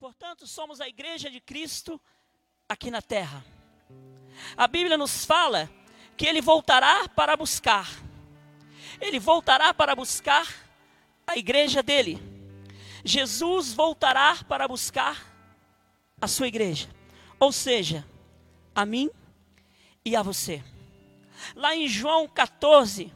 Portanto, 0.00 0.46
somos 0.46 0.80
a 0.80 0.88
igreja 0.88 1.30
de 1.30 1.42
Cristo 1.42 2.00
aqui 2.66 2.90
na 2.90 3.02
terra. 3.02 3.44
A 4.56 4.66
Bíblia 4.66 4.96
nos 4.96 5.26
fala 5.26 5.70
que 6.16 6.24
ele 6.24 6.40
voltará 6.40 7.06
para 7.10 7.36
buscar. 7.36 7.86
Ele 8.98 9.18
voltará 9.18 9.74
para 9.74 9.94
buscar 9.94 10.48
a 11.26 11.36
igreja 11.36 11.82
dele. 11.82 12.18
Jesus 13.04 13.74
voltará 13.74 14.42
para 14.48 14.66
buscar 14.66 15.22
a 16.18 16.26
sua 16.26 16.48
igreja. 16.48 16.88
Ou 17.38 17.52
seja, 17.52 18.02
a 18.74 18.86
mim 18.86 19.10
e 20.02 20.16
a 20.16 20.22
você. 20.22 20.64
Lá 21.54 21.76
em 21.76 21.86
João 21.86 22.26
14, 22.26 23.12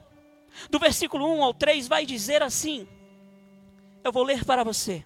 do 0.68 0.78
versículo 0.78 1.34
1 1.34 1.44
ao 1.44 1.54
3, 1.54 1.88
vai 1.88 2.04
dizer 2.04 2.42
assim: 2.42 2.86
Eu 4.04 4.12
vou 4.12 4.22
ler 4.22 4.44
para 4.44 4.62
você. 4.62 5.02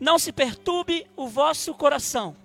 Não 0.00 0.18
se 0.18 0.32
perturbe 0.32 1.06
o 1.16 1.28
vosso 1.28 1.74
coração. 1.74 2.36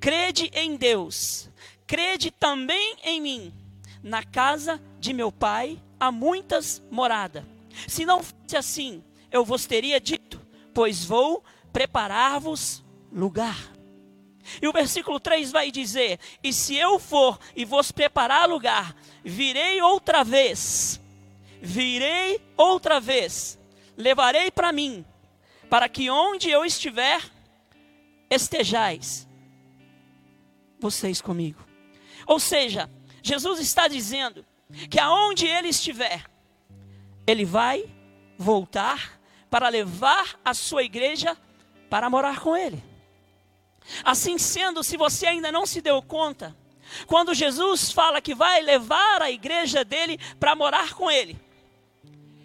Crede 0.00 0.50
em 0.54 0.76
Deus, 0.76 1.50
crede 1.86 2.30
também 2.30 2.96
em 3.02 3.20
mim. 3.20 3.52
Na 4.02 4.22
casa 4.22 4.80
de 5.00 5.12
meu 5.12 5.32
pai 5.32 5.80
há 5.98 6.12
muitas 6.12 6.82
moradas. 6.90 7.44
Se 7.88 8.04
não 8.04 8.22
fosse 8.22 8.56
assim, 8.56 9.02
eu 9.32 9.44
vos 9.44 9.66
teria 9.66 10.00
dito, 10.00 10.40
pois 10.72 11.04
vou 11.04 11.42
preparar-vos 11.72 12.84
lugar. 13.10 13.72
E 14.60 14.68
o 14.68 14.72
versículo 14.72 15.18
3 15.18 15.50
vai 15.50 15.70
dizer: 15.70 16.20
E 16.42 16.52
se 16.52 16.76
eu 16.76 16.98
for 16.98 17.38
e 17.56 17.64
vos 17.64 17.90
preparar 17.90 18.48
lugar, 18.48 18.94
virei 19.24 19.80
outra 19.80 20.22
vez, 20.22 21.00
virei 21.60 22.40
outra 22.56 23.00
vez, 23.00 23.58
levarei 23.96 24.50
para 24.50 24.72
mim, 24.72 25.04
para 25.74 25.88
que 25.88 26.08
onde 26.08 26.48
eu 26.48 26.64
estiver, 26.64 27.20
estejais 28.30 29.28
vocês 30.78 31.20
comigo. 31.20 31.66
Ou 32.28 32.38
seja, 32.38 32.88
Jesus 33.20 33.58
está 33.58 33.88
dizendo 33.88 34.46
que 34.88 35.00
aonde 35.00 35.46
ele 35.46 35.66
estiver, 35.66 36.30
ele 37.26 37.44
vai 37.44 37.92
voltar 38.38 39.18
para 39.50 39.68
levar 39.68 40.38
a 40.44 40.54
sua 40.54 40.84
igreja 40.84 41.36
para 41.90 42.08
morar 42.08 42.38
com 42.38 42.56
ele. 42.56 42.80
Assim 44.04 44.38
sendo, 44.38 44.84
se 44.84 44.96
você 44.96 45.26
ainda 45.26 45.50
não 45.50 45.66
se 45.66 45.80
deu 45.80 46.00
conta, 46.00 46.56
quando 47.04 47.34
Jesus 47.34 47.90
fala 47.90 48.20
que 48.20 48.32
vai 48.32 48.62
levar 48.62 49.20
a 49.20 49.28
igreja 49.28 49.84
dele 49.84 50.20
para 50.38 50.54
morar 50.54 50.94
com 50.94 51.10
ele, 51.10 51.36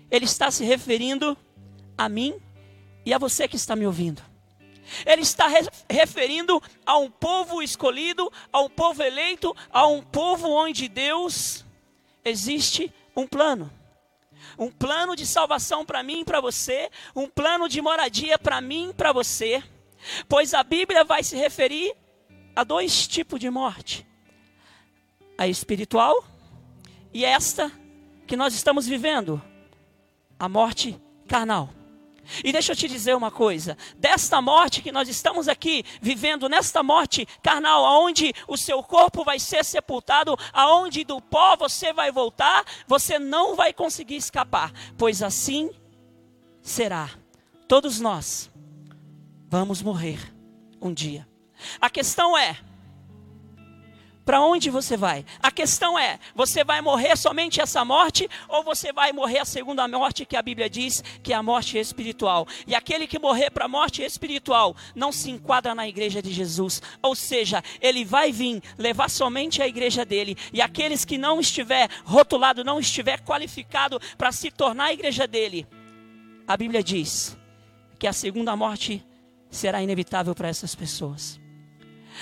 ele 0.09 0.25
está 0.25 0.50
se 0.50 0.66
referindo 0.66 1.38
a 1.96 2.09
mim 2.09 2.42
e 3.10 3.14
a 3.14 3.18
você 3.18 3.48
que 3.48 3.56
está 3.56 3.76
me 3.76 3.86
ouvindo. 3.86 4.22
Ele 5.06 5.22
está 5.22 5.48
re 5.48 5.68
referindo 5.90 6.62
a 6.86 6.98
um 6.98 7.12
povo 7.12 7.62
escolhido, 7.62 8.32
a 8.52 8.62
um 8.62 8.70
povo 8.70 9.04
eleito, 9.04 9.56
a 9.72 9.86
um 9.86 10.02
povo 10.02 10.50
onde 10.50 10.88
Deus 10.88 11.64
existe 12.26 12.92
um 13.16 13.28
plano. 13.28 13.72
Um 14.58 14.72
plano 14.72 15.16
de 15.16 15.26
salvação 15.26 15.86
para 15.86 16.02
mim 16.02 16.22
e 16.22 16.26
para 16.26 16.42
você, 16.42 16.90
um 17.16 17.28
plano 17.28 17.70
de 17.70 17.82
moradia 17.82 18.40
para 18.40 18.60
mim 18.62 18.90
e 18.90 18.94
para 18.94 19.12
você 19.12 19.64
Pois 20.28 20.54
a 20.54 20.64
Bíblia 20.64 21.04
vai 21.04 21.24
se 21.24 21.36
referir 21.36 21.94
a 22.56 22.64
dois 22.64 23.08
tipos 23.08 23.40
de 23.40 23.50
morte: 23.50 24.06
a 25.38 25.48
espiritual 25.48 26.24
e 27.14 27.26
esta 27.26 27.72
que 28.28 28.36
nós 28.36 28.54
estamos 28.54 28.88
vivendo, 28.88 29.42
a 30.38 30.48
morte 30.48 31.00
carnal. 31.28 31.70
E 32.44 32.52
deixa 32.52 32.72
eu 32.72 32.75
te 32.75 32.88
dizer 32.88 33.16
uma 33.16 33.31
coisa: 33.31 33.77
desta 33.97 34.41
morte 34.41 34.81
que 34.81 34.91
nós 34.91 35.08
estamos 35.08 35.47
aqui 35.47 35.83
vivendo, 36.02 36.49
nesta 36.49 36.83
morte 36.83 37.27
carnal, 37.41 37.85
aonde 37.85 38.33
o 38.47 38.58
seu 38.58 38.81
corpo 38.83 39.23
vai 39.23 39.39
ser 39.39 39.63
sepultado, 39.66 40.38
aonde 40.53 41.03
do 41.03 41.22
pó 41.22 41.55
você 41.55 41.94
vai 41.94 42.11
voltar, 42.11 42.66
você 42.88 43.19
não 43.19 43.56
vai 43.56 43.73
conseguir 43.73 44.16
escapar, 44.16 44.72
pois 44.97 45.22
assim 45.23 45.69
será. 46.62 47.09
Todos 47.68 48.00
nós 48.00 48.50
Vamos 49.50 49.81
morrer 49.81 50.19
um 50.79 50.94
dia. 50.94 51.28
A 51.81 51.89
questão 51.89 52.38
é: 52.38 52.56
para 54.29 54.41
onde 54.41 54.69
você 54.69 54.95
vai? 54.95 55.25
A 55.41 55.50
questão 55.50 55.97
é: 55.97 56.19
você 56.35 56.63
vai 56.63 56.81
morrer 56.81 57.17
somente 57.17 57.59
essa 57.59 57.84
morte 57.84 58.29
ou 58.47 58.63
você 58.63 58.94
vai 58.94 59.12
morrer 59.12 59.40
a 59.40 59.45
segunda 59.45 59.88
morte 59.88 60.23
que 60.23 60.38
a 60.38 60.41
Bíblia 60.44 60.69
diz 60.69 61.03
que 61.23 61.34
é 61.34 61.35
a 61.35 61.41
morte 61.41 61.79
espiritual? 61.79 62.47
E 62.68 62.75
aquele 62.75 63.07
que 63.07 63.18
morrer 63.18 63.50
para 63.50 63.66
a 63.66 63.68
morte 63.68 64.03
espiritual 64.03 64.75
não 64.94 65.12
se 65.12 65.31
enquadra 65.31 65.73
na 65.73 65.88
igreja 65.88 66.22
de 66.22 66.31
Jesus, 66.31 66.79
ou 67.01 67.16
seja, 67.16 67.63
ele 67.81 68.06
vai 68.06 68.31
vir 68.31 68.62
levar 68.78 69.09
somente 69.09 69.63
a 69.63 69.68
igreja 69.68 70.06
dele, 70.06 70.38
e 70.53 70.62
aqueles 70.62 71.03
que 71.03 71.18
não 71.18 71.39
estiver 71.39 71.89
rotulado, 72.06 72.63
não 72.63 72.79
estiver 72.79 73.22
qualificado 73.22 74.00
para 74.16 74.31
se 74.31 74.51
tornar 74.51 74.85
a 74.85 74.94
igreja 74.94 75.25
dele, 75.25 75.66
a 76.47 76.56
Bíblia 76.56 76.84
diz 76.84 77.35
que 77.97 78.06
a 78.06 78.13
segunda 78.13 78.56
morte 78.56 79.03
será 79.50 79.81
inevitável 79.81 80.35
para 80.35 80.50
essas 80.50 80.75
pessoas. 80.75 81.49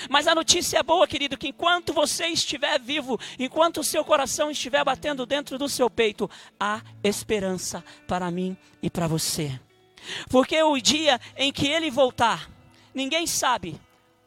Mas 0.08 0.26
a 0.26 0.34
notícia 0.34 0.78
é 0.78 0.82
boa, 0.82 1.06
querido, 1.06 1.36
que 1.36 1.48
enquanto 1.48 1.92
você 1.92 2.26
estiver 2.26 2.78
vivo, 2.80 3.18
enquanto 3.38 3.78
o 3.78 3.84
seu 3.84 4.04
coração 4.04 4.50
estiver 4.50 4.84
batendo 4.84 5.26
dentro 5.26 5.58
do 5.58 5.68
seu 5.68 5.88
peito, 5.88 6.30
há 6.58 6.82
esperança 7.02 7.84
para 8.06 8.30
mim 8.30 8.56
e 8.82 8.90
para 8.90 9.06
você. 9.06 9.58
Porque 10.28 10.62
o 10.62 10.78
dia 10.78 11.20
em 11.36 11.52
que 11.52 11.66
ele 11.66 11.90
voltar, 11.90 12.50
ninguém 12.94 13.26
sabe, 13.26 13.80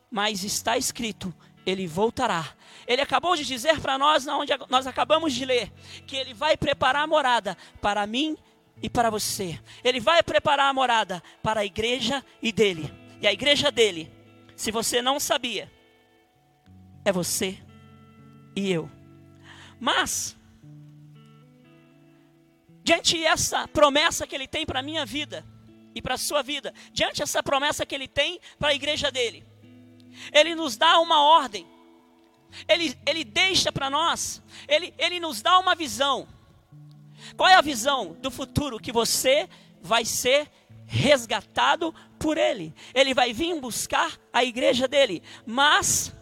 mas 0.09 0.44
está 0.44 0.78
escrito, 0.78 1.34
ele 1.66 1.88
voltará. 1.88 2.50
Ele 2.88 3.02
acabou 3.02 3.36
de 3.36 3.46
dizer 3.46 3.80
para 3.80 3.98
nós, 3.98 4.28
onde 4.28 4.52
nós 4.70 4.88
acabamos 4.88 5.34
de 5.34 5.46
ler, 5.46 5.72
que 6.06 6.16
ele 6.16 6.34
vai 6.34 6.58
preparar 6.58 7.03
a 7.03 7.08
morada 7.08 7.58
para 7.80 8.06
mim 8.06 8.38
e 8.82 8.90
para 8.90 9.09
você. 9.09 9.59
Ele 9.84 10.00
vai 10.00 10.22
preparar 10.24 10.70
a 10.70 10.74
morada 10.74 11.22
para 11.42 11.62
a 11.62 11.66
igreja 11.66 12.24
e 12.42 12.52
dele. 12.52 12.92
E 13.22 13.28
a 13.28 13.34
igreja 13.34 13.72
dele, 13.72 14.12
se 14.62 14.70
você 14.70 15.02
não 15.02 15.20
sabia, 15.20 15.72
é 17.04 17.12
você 17.12 17.58
e 18.56 18.72
eu. 18.72 18.92
Mas, 19.80 20.38
diante 22.84 23.26
essa 23.26 23.68
promessa 23.68 24.28
que 24.28 24.36
ele 24.36 24.48
tem 24.48 24.64
para 24.64 24.82
a 24.82 24.84
minha 24.84 25.04
vida 25.04 25.44
e 25.96 26.00
para 26.00 26.14
a 26.14 26.18
sua 26.18 26.44
vida, 26.44 26.72
diante 26.94 27.24
essa 27.24 27.42
promessa 27.42 27.88
que 27.88 27.96
ele 27.96 28.08
tem 28.08 28.40
para 28.60 28.70
a 28.70 28.76
igreja 28.76 29.10
dele, 29.10 29.44
ele 30.32 30.54
nos 30.54 30.78
dá 30.78 31.00
uma 31.00 31.24
ordem, 31.24 31.66
ele, 32.68 32.96
ele 33.04 33.24
deixa 33.24 33.72
para 33.72 33.90
nós, 33.90 34.44
ele, 34.68 34.94
ele 35.00 35.20
nos 35.20 35.42
dá 35.42 35.58
uma 35.58 35.74
visão. 35.74 36.28
Qual 37.36 37.50
é 37.50 37.56
a 37.56 37.62
visão 37.62 38.14
do 38.22 38.30
futuro 38.30 38.80
que 38.80 38.92
você 38.92 39.50
vai 39.82 40.06
ser 40.06 40.48
resgatado 40.91 41.96
por 42.19 42.38
ele? 42.38 42.74
Ele 42.94 43.13
vai 43.13 43.31
vir 43.31 43.57
buscar 43.59 44.19
a 44.31 44.44
igreja 44.44 44.88
dele, 44.88 45.24
mas 45.46 46.13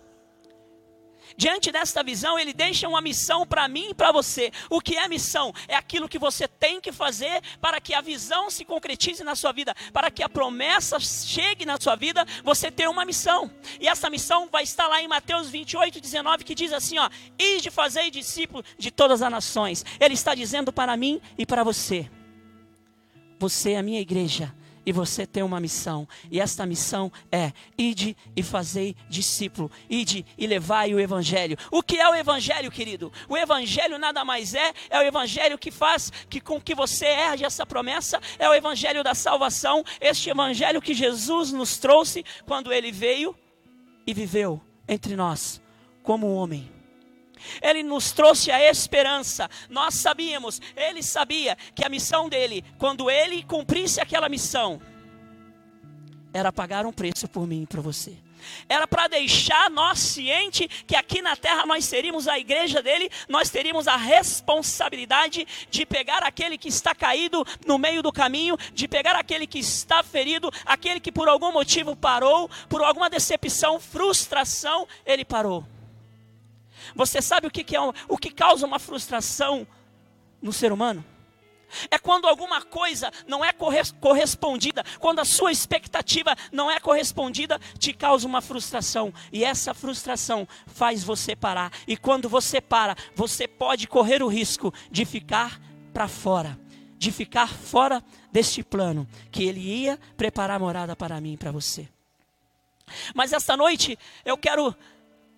diante 1.35 1.72
desta 1.72 2.03
visão, 2.03 2.38
ele 2.38 2.53
deixa 2.53 2.88
uma 2.88 3.02
missão 3.02 3.47
para 3.47 3.68
mim 3.68 3.90
e 3.90 3.94
para 3.94 4.12
você. 4.12 4.52
O 4.69 4.80
que 4.80 4.96
é 4.96 5.07
missão? 5.07 5.53
É 5.68 5.75
aquilo 5.75 6.07
que 6.07 6.19
você 6.19 6.47
tem 6.47 6.80
que 6.80 6.91
fazer 6.91 7.41
para 7.59 7.81
que 7.81 7.94
a 7.94 8.02
visão 8.02 8.50
se 8.50 8.63
concretize 8.63 9.24
na 9.24 9.35
sua 9.35 9.52
vida, 9.52 9.74
para 9.91 10.12
que 10.12 10.22
a 10.22 10.30
promessa 10.30 11.00
chegue 11.00 11.66
na 11.66 11.80
sua 11.80 11.96
vida, 11.96 12.25
você 12.44 12.69
tem 12.69 12.88
uma 12.88 13.06
missão. 13.06 13.50
E 13.80 13.88
essa 13.88 14.09
missão 14.09 14.50
vai 14.51 14.63
estar 14.63 14.88
lá 14.88 15.01
em 15.01 15.07
Mateus 15.07 15.50
28, 15.50 16.00
19, 16.00 16.44
que 16.44 16.53
diz 16.53 16.72
assim: 16.74 17.00
ó, 17.00 17.09
e 17.40 17.59
de 17.59 17.72
fazer 17.72 18.12
discípulo 18.12 18.63
de 18.78 18.91
todas 18.91 19.22
as 19.22 19.31
nações. 19.31 19.86
Ele 20.00 20.13
está 20.13 20.36
dizendo 20.36 20.72
para 20.72 20.96
mim 20.96 21.19
e 21.38 21.46
para 21.46 21.63
você. 21.63 22.09
Você 23.40 23.72
é 23.72 23.78
a 23.78 23.84
minha 23.84 24.01
igreja 24.01 24.53
e 24.90 24.92
você 24.92 25.28
tem 25.28 25.44
uma 25.44 25.60
missão. 25.60 26.08
E 26.32 26.40
esta 26.40 26.66
missão 26.66 27.12
é: 27.32 27.54
ide 27.78 28.18
e 28.36 28.42
fazei 28.42 28.96
discípulo, 29.08 29.72
ide 29.88 30.25
e 30.36 30.48
levai 30.48 30.96
o 30.96 31.00
evangelho. 31.00 31.56
O 31.69 31.84
que 31.84 32.00
é 32.00 32.10
o 32.10 32.16
evangelho, 32.16 32.72
querido? 32.72 33.13
O 33.28 33.38
evangelho 33.38 34.00
nada 34.00 34.25
mais 34.25 34.56
é, 34.56 34.74
é 34.90 34.98
o 34.98 35.04
evangelho 35.04 35.60
que 35.60 35.69
faz 35.69 36.12
que 36.28 36.42
com 36.42 36.60
que 36.60 36.74
você 36.74 37.06
ergue 37.06 37.46
essa 37.46 37.68
promessa, 37.68 38.19
é 38.40 38.50
o 38.50 38.54
evangelho 38.54 39.04
da 39.04 39.13
salvação, 39.13 39.84
este 40.02 40.31
evangelho 40.31 40.81
que 40.81 40.96
Jesus 40.96 41.52
nos 41.52 41.78
trouxe 41.78 42.25
quando 42.48 42.74
ele 42.74 42.92
veio 42.92 43.36
e 44.08 44.12
viveu 44.12 44.60
entre 44.88 45.16
nós 45.16 45.62
como 46.02 46.34
homem. 46.34 46.79
Ele 47.62 47.83
nos 47.83 48.12
trouxe 48.12 48.51
a 48.51 48.62
esperança. 48.69 49.50
Nós 49.69 49.95
sabíamos, 49.95 50.62
ele 50.75 51.01
sabia 51.03 51.57
que 51.75 51.86
a 51.86 51.89
missão 51.89 52.30
dele, 52.30 52.63
quando 52.77 53.09
ele 53.09 53.44
cumprisse 53.44 54.00
aquela 54.00 54.30
missão, 54.30 54.81
era 56.33 56.51
pagar 56.51 56.86
um 56.86 56.91
preço 56.91 57.27
por 57.27 57.47
mim 57.47 57.63
e 57.63 57.68
para 57.68 57.81
você. 57.81 58.15
Era 58.68 58.88
para 58.88 59.07
deixar 59.07 59.69
nós 59.69 60.00
ciente 60.00 60.68
que 60.88 60.95
aqui 60.95 61.21
na 61.21 61.36
terra 61.36 61.65
nós 61.65 61.86
seríamos 61.86 62.27
a 62.27 62.39
igreja 62.39 62.81
dele, 62.81 63.09
nós 63.27 63.50
teríamos 63.50 63.88
a 63.88 63.97
responsabilidade 63.97 65.47
de 65.69 65.86
pegar 65.86 66.24
aquele 66.24 66.57
que 66.57 66.69
está 66.69 66.95
caído 66.95 67.45
no 67.65 67.77
meio 67.77 68.01
do 68.01 68.12
caminho, 68.12 68.57
de 68.74 68.88
pegar 68.88 69.15
aquele 69.15 69.45
que 69.45 69.59
está 69.59 70.03
ferido, 70.03 70.51
aquele 70.65 71.00
que 71.00 71.12
por 71.12 71.27
algum 71.27 71.51
motivo 71.51 71.95
parou, 71.95 72.50
por 72.68 72.81
alguma 72.81 73.09
decepção, 73.09 73.80
frustração, 73.80 74.88
ele 75.06 75.25
parou. 75.25 75.65
Você 76.95 77.21
sabe 77.21 77.47
o 77.47 77.51
que, 77.51 77.63
que 77.63 77.75
é 77.75 77.81
o 77.81 78.18
que 78.18 78.31
causa 78.31 78.65
uma 78.65 78.80
frustração 78.80 79.68
no 80.41 80.53
ser 80.53 80.71
humano? 80.71 81.03
É 81.89 81.97
quando 81.97 82.27
alguma 82.27 82.62
coisa 82.62 83.12
não 83.27 83.45
é 83.45 83.51
correspondida, 83.53 84.83
quando 85.00 85.19
a 85.19 85.25
sua 85.25 85.51
expectativa 85.51 86.36
não 86.51 86.69
é 86.69 86.80
correspondida, 86.80 87.59
te 87.77 87.94
causa 87.94 88.27
uma 88.27 88.41
frustração. 88.41 89.13
E 89.31 89.44
essa 89.44 89.74
frustração 89.74 90.47
faz 90.68 91.03
você 91.03 91.36
parar. 91.36 91.71
E 91.88 91.95
quando 91.95 92.27
você 92.27 92.59
para, 92.59 92.95
você 93.15 93.47
pode 93.47 93.88
correr 93.88 94.24
o 94.24 94.27
risco 94.27 94.74
de 94.89 95.06
ficar 95.06 95.62
para 95.94 96.07
fora, 96.07 96.59
de 96.97 97.12
ficar 97.12 97.47
fora 97.47 98.03
deste 98.31 98.63
plano 98.63 99.07
que 99.31 99.44
ele 99.44 99.62
ia 99.62 100.00
preparar 100.18 100.59
morada 100.59 100.95
para 100.95 101.19
mim 101.21 101.33
e 101.33 101.38
para 101.38 101.51
você. 101.51 101.88
Mas 103.13 103.33
esta 103.33 103.56
noite 103.56 103.97
eu 104.25 104.38
quero 104.38 104.75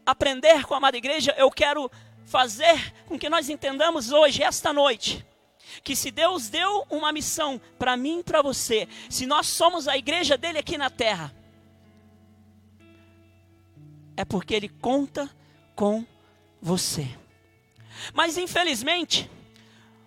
aprender 0.06 0.65
com 0.65 0.74
a 0.74 0.77
amada 0.77 0.98
igreja, 0.98 1.33
eu 1.38 1.50
quero 1.51 1.89
fazer 2.25 2.94
com 3.07 3.18
que 3.18 3.30
nós 3.30 3.50
entendamos 3.50 4.12
hoje, 4.12 4.44
esta 4.44 4.71
noite, 4.71 5.25
que 5.83 5.95
se 5.95 6.12
Deus 6.12 6.50
deu 6.50 6.86
uma 6.89 7.12
missão 7.12 7.59
para 7.77 7.95
mim 7.95 8.19
e 8.19 8.24
para 8.24 8.42
você, 8.42 8.88
se 9.09 9.25
nós 9.25 9.48
somos 9.48 9.88
a 9.88 9.98
igreja 9.98 10.38
dele 10.38 10.59
aqui 10.59 10.77
na 10.77 10.89
terra, 10.89 11.33
é 14.15 14.25
porque 14.25 14.53
ele 14.53 14.69
conta 14.69 15.30
com 15.75 16.06
você. 16.62 17.07
Mas 18.13 18.38
infelizmente, 18.38 19.30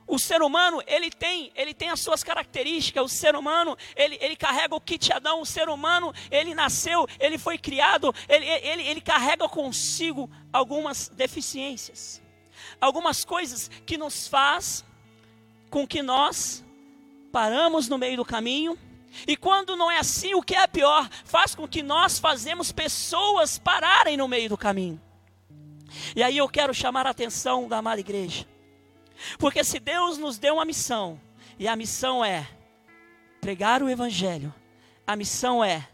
o 0.07 0.19
ser 0.19 0.43
humano, 0.43 0.83
ele 0.87 1.11
tem, 1.11 1.51
ele 1.55 1.73
tem 1.73 1.89
as 1.89 2.01
suas 2.01 2.23
características. 2.23 3.03
O 3.05 3.09
ser 3.09 3.35
humano, 3.35 3.77
ele, 3.97 4.19
ele 4.21 4.37
carrega 4.37 4.75
o 4.75 4.81
kit 4.81 5.13
Adão. 5.13 5.41
O 5.41 5.47
ser 5.47 5.69
humano, 5.69 6.13
ele 6.31 6.55
nasceu, 6.55 7.07
ele 7.19 7.39
foi 7.39 7.57
criado, 7.57 8.15
ele, 8.29 8.47
ele, 8.47 8.83
ele 8.83 9.01
carrega 9.01 9.49
consigo 9.49 10.31
algumas 10.53 11.09
deficiências. 11.09 12.23
Algumas 12.81 13.25
coisas 13.25 13.71
que 13.87 13.97
nos 13.97 14.29
faz 14.29 14.85
com 15.71 15.87
que 15.87 16.03
nós 16.03 16.63
paramos 17.33 17.89
no 17.89 17.97
meio 17.97 18.19
do 18.19 18.25
caminho. 18.25 18.79
E 19.27 19.37
quando 19.37 19.77
não 19.77 19.91
é 19.91 19.99
assim, 19.99 20.35
o 20.35 20.43
que 20.43 20.55
é 20.55 20.67
pior, 20.67 21.09
faz 21.25 21.55
com 21.55 21.67
que 21.67 21.83
nós 21.83 22.19
fazemos 22.19 22.73
pessoas 22.73 23.59
pararem 23.59 24.17
no 24.17 24.29
meio 24.29 24.51
do 24.51 24.59
caminho. 24.59 25.01
E 26.15 26.23
aí 26.23 26.37
eu 26.37 26.49
quero 26.49 26.75
chamar 26.75 27.07
a 27.07 27.11
atenção 27.11 27.69
da 27.69 27.79
amada 27.79 28.01
igreja. 28.01 28.45
Porque 29.39 29.63
se 29.65 29.79
Deus 29.79 30.19
nos 30.19 30.39
deu 30.39 30.55
uma 30.55 30.65
missão, 30.65 31.21
e 31.59 31.69
a 31.69 31.77
missão 31.77 32.25
é 32.25 32.49
pregar 33.41 33.83
o 33.83 33.89
evangelho, 33.89 34.53
a 35.07 35.15
missão 35.15 35.63
é 35.63 35.87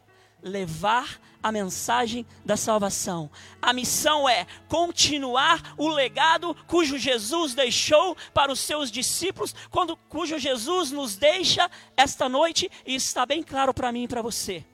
levar 0.43 1.21
a 1.43 1.51
mensagem 1.51 2.27
da 2.45 2.57
salvação. 2.57 3.31
A 3.61 3.73
missão 3.73 4.29
é 4.29 4.47
continuar 4.69 5.75
o 5.77 5.89
legado 5.89 6.55
cujo 6.67 6.99
Jesus 6.99 7.55
deixou 7.55 8.17
para 8.35 8.53
os 8.53 8.61
seus 8.61 8.91
discípulos, 8.91 9.55
quando, 9.71 9.97
cujo 9.97 10.39
Jesus 10.39 10.91
nos 10.91 11.17
deixa 11.17 11.71
esta 11.97 12.29
noite, 12.29 12.71
e 12.87 12.95
está 12.95 13.25
bem 13.25 13.43
claro 13.43 13.73
para 13.73 13.93
mim 13.93 14.05
e 14.05 14.09
para 14.09 14.23
você, 14.23 14.65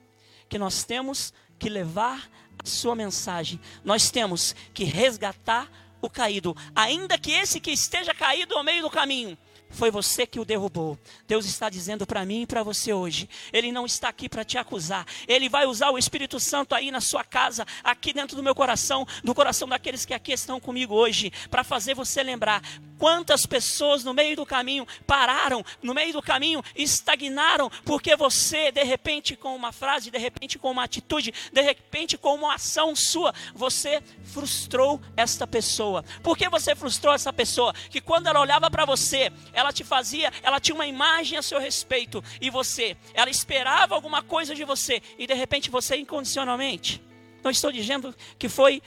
que 0.49 0.57
nós 0.57 0.83
temos 0.83 1.33
que 1.57 1.69
levar 1.69 2.29
a 2.63 2.67
sua 2.67 2.95
mensagem, 2.95 3.59
nós 3.83 4.09
temos 4.09 4.53
que 4.73 4.83
resgatar 4.83 5.69
o 6.01 6.09
caído, 6.09 6.55
ainda 6.75 7.17
que 7.17 7.31
esse 7.31 7.59
que 7.59 7.71
esteja 7.71 8.13
caído 8.13 8.55
ao 8.55 8.63
meio 8.63 8.83
do 8.83 8.89
caminho, 8.89 9.37
foi 9.69 9.91
você 9.91 10.25
que 10.25 10.39
o 10.39 10.45
derrubou. 10.45 10.97
Deus 11.27 11.45
está 11.45 11.69
dizendo 11.69 12.05
para 12.05 12.25
mim 12.25 12.41
e 12.41 12.47
para 12.47 12.63
você 12.63 12.93
hoje. 12.93 13.29
Ele 13.51 13.71
não 13.71 13.85
está 13.85 14.09
aqui 14.09 14.29
para 14.29 14.43
te 14.43 14.57
acusar. 14.57 15.05
Ele 15.27 15.49
vai 15.49 15.65
usar 15.65 15.91
o 15.91 15.97
Espírito 15.97 16.39
Santo 16.39 16.73
aí 16.73 16.91
na 16.91 17.01
sua 17.01 17.23
casa, 17.23 17.65
aqui 17.83 18.13
dentro 18.13 18.35
do 18.35 18.43
meu 18.43 18.55
coração, 18.55 19.05
do 19.23 19.35
coração 19.35 19.67
daqueles 19.67 20.05
que 20.05 20.13
aqui 20.13 20.31
estão 20.31 20.59
comigo 20.59 20.93
hoje, 20.95 21.31
para 21.49 21.63
fazer 21.63 21.93
você 21.93 22.23
lembrar 22.23 22.61
quantas 22.97 23.45
pessoas 23.45 24.03
no 24.03 24.13
meio 24.13 24.35
do 24.35 24.45
caminho 24.45 24.87
pararam, 25.05 25.63
no 25.81 25.93
meio 25.93 26.13
do 26.13 26.21
caminho 26.21 26.63
estagnaram, 26.75 27.69
porque 27.85 28.15
você, 28.15 28.71
de 28.71 28.83
repente, 28.83 29.35
com 29.35 29.55
uma 29.55 29.71
frase, 29.71 30.09
de 30.09 30.17
repente, 30.17 30.57
com 30.57 30.71
uma 30.71 30.83
atitude, 30.83 31.33
de 31.51 31.61
repente, 31.61 32.17
com 32.17 32.35
uma 32.35 32.55
ação 32.55 32.95
sua, 32.95 33.33
você 33.53 34.01
frustrou 34.23 34.99
esta 35.15 35.45
pessoa. 35.45 36.03
Por 36.23 36.37
que 36.37 36.49
você 36.49 36.75
frustrou 36.75 37.13
essa 37.13 37.31
pessoa? 37.31 37.73
Que 37.89 38.01
quando 38.01 38.27
ela 38.27 38.39
olhava 38.39 38.69
para 38.69 38.85
você, 38.85 39.31
ela 39.57 39.73
te 39.73 39.83
fazia, 39.83 40.31
ela 40.43 40.59
tinha 40.59 40.75
uma 40.75 40.85
imagem 40.85 41.35
a 41.35 41.41
seu 41.41 41.59
respeito, 41.59 42.23
e 42.39 42.47
você, 42.47 42.95
ela 43.11 43.27
esperava 43.27 43.95
alguma 43.95 44.21
coisa 44.21 44.53
de 44.53 44.63
você, 44.63 45.01
e 45.17 45.25
de 45.25 45.33
repente 45.33 45.71
você 45.71 45.95
incondicionalmente. 45.97 47.01
Não 47.43 47.49
estou 47.49 47.71
dizendo 47.71 48.15
que 48.37 48.47
foi 48.47 48.83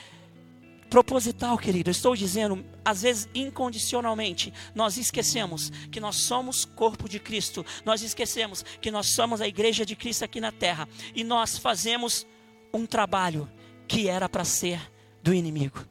proposital, 0.89 1.59
querido. 1.59 1.91
estou 1.91 2.15
dizendo, 2.15 2.65
às 2.85 3.03
vezes 3.03 3.29
incondicionalmente, 3.35 4.53
nós 4.73 4.97
esquecemos 4.97 5.71
que 5.91 5.99
nós 5.99 6.17
somos 6.17 6.65
corpo 6.65 7.09
de 7.09 7.19
Cristo. 7.19 7.67
Nós 7.85 8.03
esquecemos 8.03 8.65
que 8.81 8.93
nós 8.93 9.09
somos 9.09 9.41
a 9.41 9.49
igreja 9.49 9.85
de 9.85 9.97
Cristo 9.97 10.25
aqui 10.25 10.41
na 10.41 10.53
terra 10.53 10.89
e 11.15 11.25
nós 11.25 11.59
fazemos 11.59 12.25
um 12.73 12.87
trabalho 12.87 13.51
que 13.89 14.09
era 14.09 14.29
para 14.29 14.45
ser 14.45 14.81
do 15.21 15.35
inimigo. 15.35 15.85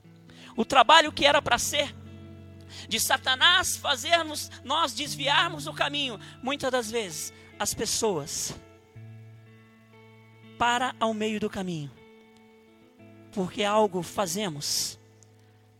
O 0.56 0.64
trabalho 0.64 1.12
que 1.12 1.26
era 1.26 1.42
para 1.42 1.58
ser 1.58 1.96
de 2.90 3.00
Satanás 3.00 3.78
fazermos 3.78 4.50
nós 4.66 4.94
desviarmos 4.94 5.68
o 5.68 5.74
caminho. 5.74 6.20
Muitas 6.42 6.72
das 6.72 6.92
vezes 6.92 7.32
as 7.58 7.74
pessoas 7.74 8.56
para 10.58 10.96
ao 11.00 11.14
meio 11.14 11.40
do 11.40 11.50
caminho. 11.50 11.92
Porque 13.32 13.64
algo 13.64 14.02
fazemos, 14.02 15.00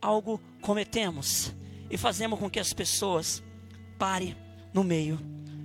algo 0.00 0.40
cometemos 0.62 1.52
e 1.90 1.98
fazemos 1.98 2.38
com 2.38 2.48
que 2.48 2.60
as 2.60 2.72
pessoas 2.72 3.42
parem 3.98 4.36
no 4.72 4.84
meio 4.84 5.18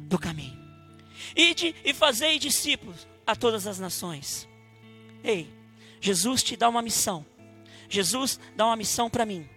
do 0.09 0.17
caminho. 0.17 0.59
Ide 1.35 1.75
e 1.85 1.93
fazei 1.93 2.39
discípulos 2.39 3.07
a 3.25 3.35
todas 3.35 3.67
as 3.67 3.77
nações. 3.77 4.49
Ei, 5.23 5.53
Jesus 6.01 6.41
te 6.41 6.57
dá 6.57 6.67
uma 6.67 6.81
missão. 6.81 7.23
Jesus 7.87 8.39
dá 8.55 8.65
uma 8.65 8.75
missão 8.75 9.11
para 9.11 9.27
mim. 9.27 9.47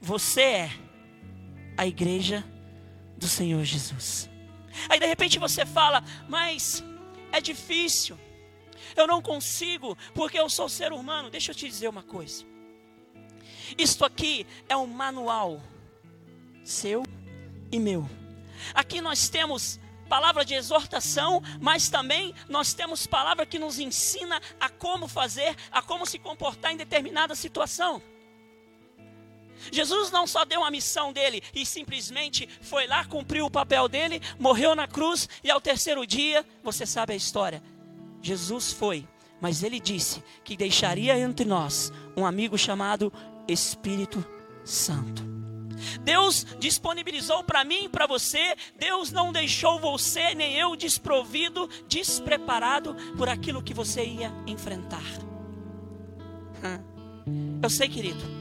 Você 0.00 0.42
é 0.42 0.87
a 1.78 1.86
igreja 1.86 2.44
do 3.16 3.28
Senhor 3.28 3.64
Jesus. 3.64 4.28
Aí 4.88 4.98
de 4.98 5.06
repente 5.06 5.38
você 5.38 5.64
fala, 5.64 6.02
mas 6.28 6.84
é 7.32 7.40
difícil, 7.40 8.18
eu 8.96 9.06
não 9.06 9.22
consigo, 9.22 9.96
porque 10.12 10.38
eu 10.38 10.50
sou 10.50 10.68
ser 10.68 10.92
humano. 10.92 11.30
Deixa 11.30 11.52
eu 11.52 11.54
te 11.54 11.68
dizer 11.68 11.88
uma 11.88 12.02
coisa: 12.02 12.44
isto 13.76 14.04
aqui 14.04 14.46
é 14.68 14.76
um 14.76 14.86
manual 14.86 15.62
seu 16.64 17.04
e 17.70 17.78
meu. 17.78 18.08
Aqui 18.74 19.00
nós 19.00 19.28
temos 19.28 19.78
palavra 20.08 20.44
de 20.44 20.54
exortação, 20.54 21.42
mas 21.60 21.88
também 21.88 22.34
nós 22.48 22.74
temos 22.74 23.06
palavra 23.06 23.46
que 23.46 23.58
nos 23.58 23.78
ensina 23.78 24.40
a 24.58 24.68
como 24.68 25.06
fazer, 25.06 25.54
a 25.70 25.80
como 25.80 26.04
se 26.06 26.18
comportar 26.18 26.72
em 26.72 26.76
determinada 26.76 27.34
situação. 27.34 28.02
Jesus 29.70 30.10
não 30.10 30.26
só 30.26 30.44
deu 30.44 30.64
a 30.64 30.70
missão 30.70 31.12
dele 31.12 31.42
e 31.54 31.64
simplesmente 31.64 32.48
foi 32.60 32.86
lá, 32.86 33.04
cumpriu 33.04 33.46
o 33.46 33.50
papel 33.50 33.88
dele, 33.88 34.20
morreu 34.38 34.74
na 34.74 34.86
cruz 34.86 35.28
e 35.42 35.50
ao 35.50 35.60
terceiro 35.60 36.06
dia, 36.06 36.44
você 36.62 36.86
sabe 36.86 37.12
a 37.12 37.16
história. 37.16 37.62
Jesus 38.22 38.72
foi, 38.72 39.06
mas 39.40 39.62
ele 39.62 39.80
disse 39.80 40.22
que 40.44 40.56
deixaria 40.56 41.18
entre 41.18 41.44
nós 41.44 41.92
um 42.16 42.26
amigo 42.26 42.58
chamado 42.58 43.12
Espírito 43.46 44.24
Santo. 44.64 45.38
Deus 46.02 46.44
disponibilizou 46.58 47.44
para 47.44 47.64
mim 47.64 47.84
e 47.84 47.88
para 47.88 48.06
você, 48.06 48.56
Deus 48.76 49.12
não 49.12 49.32
deixou 49.32 49.78
você 49.78 50.34
nem 50.34 50.54
eu 50.54 50.74
desprovido, 50.74 51.68
despreparado 51.86 52.96
por 53.16 53.28
aquilo 53.28 53.62
que 53.62 53.72
você 53.72 54.04
ia 54.04 54.32
enfrentar. 54.46 55.04
Eu 57.62 57.70
sei, 57.70 57.88
querido, 57.88 58.37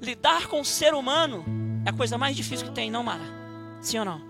Lidar 0.00 0.46
com 0.46 0.60
o 0.60 0.64
ser 0.64 0.94
humano 0.94 1.44
é 1.84 1.90
a 1.90 1.92
coisa 1.92 2.16
mais 2.16 2.36
difícil 2.36 2.66
que 2.66 2.74
tem, 2.74 2.90
não, 2.90 3.02
Mara? 3.02 3.24
Sim 3.80 3.98
ou 3.98 4.04
não? 4.04 4.28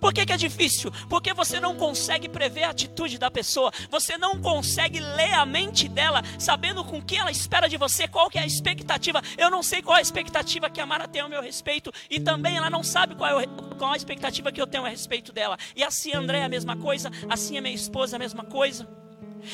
Por 0.00 0.12
que, 0.12 0.26
que, 0.26 0.32
é 0.32 0.36
difícil? 0.36 0.90
Porque 1.08 1.32
você 1.32 1.60
não 1.60 1.76
consegue 1.76 2.28
prever 2.28 2.64
a 2.64 2.70
atitude 2.70 3.18
da 3.18 3.30
pessoa, 3.30 3.72
você 3.90 4.18
não 4.18 4.40
consegue 4.40 5.00
ler 5.00 5.32
a 5.32 5.46
mente 5.46 5.88
dela, 5.88 6.22
sabendo 6.38 6.84
com 6.84 7.00
que 7.00 7.16
ela 7.16 7.30
espera 7.30 7.68
de 7.68 7.76
você, 7.76 8.06
qual 8.08 8.28
que 8.28 8.38
é 8.38 8.42
a 8.42 8.46
expectativa. 8.46 9.22
Eu 9.38 9.50
não 9.50 9.62
sei 9.62 9.82
qual 9.82 9.96
é 9.96 10.00
a 10.00 10.02
expectativa 10.02 10.68
que 10.68 10.80
a 10.80 10.86
Mara 10.86 11.08
tem 11.08 11.22
ao 11.22 11.28
meu 11.28 11.40
respeito, 11.40 11.92
e 12.10 12.20
também 12.20 12.56
ela 12.56 12.68
não 12.68 12.82
sabe 12.82 13.14
qual 13.14 13.40
é, 13.40 13.46
qual 13.78 13.90
é 13.90 13.94
a 13.94 13.96
expectativa 13.96 14.52
que 14.52 14.60
eu 14.60 14.66
tenho 14.66 14.84
a 14.84 14.88
respeito 14.88 15.32
dela. 15.32 15.56
E 15.74 15.82
assim 15.82 16.12
André 16.12 16.40
é 16.40 16.44
a 16.44 16.48
mesma 16.48 16.76
coisa, 16.76 17.10
assim 17.28 17.56
a 17.56 17.62
minha 17.62 17.74
esposa 17.74 18.16
é 18.16 18.18
a 18.18 18.20
mesma 18.20 18.44
coisa. 18.44 19.05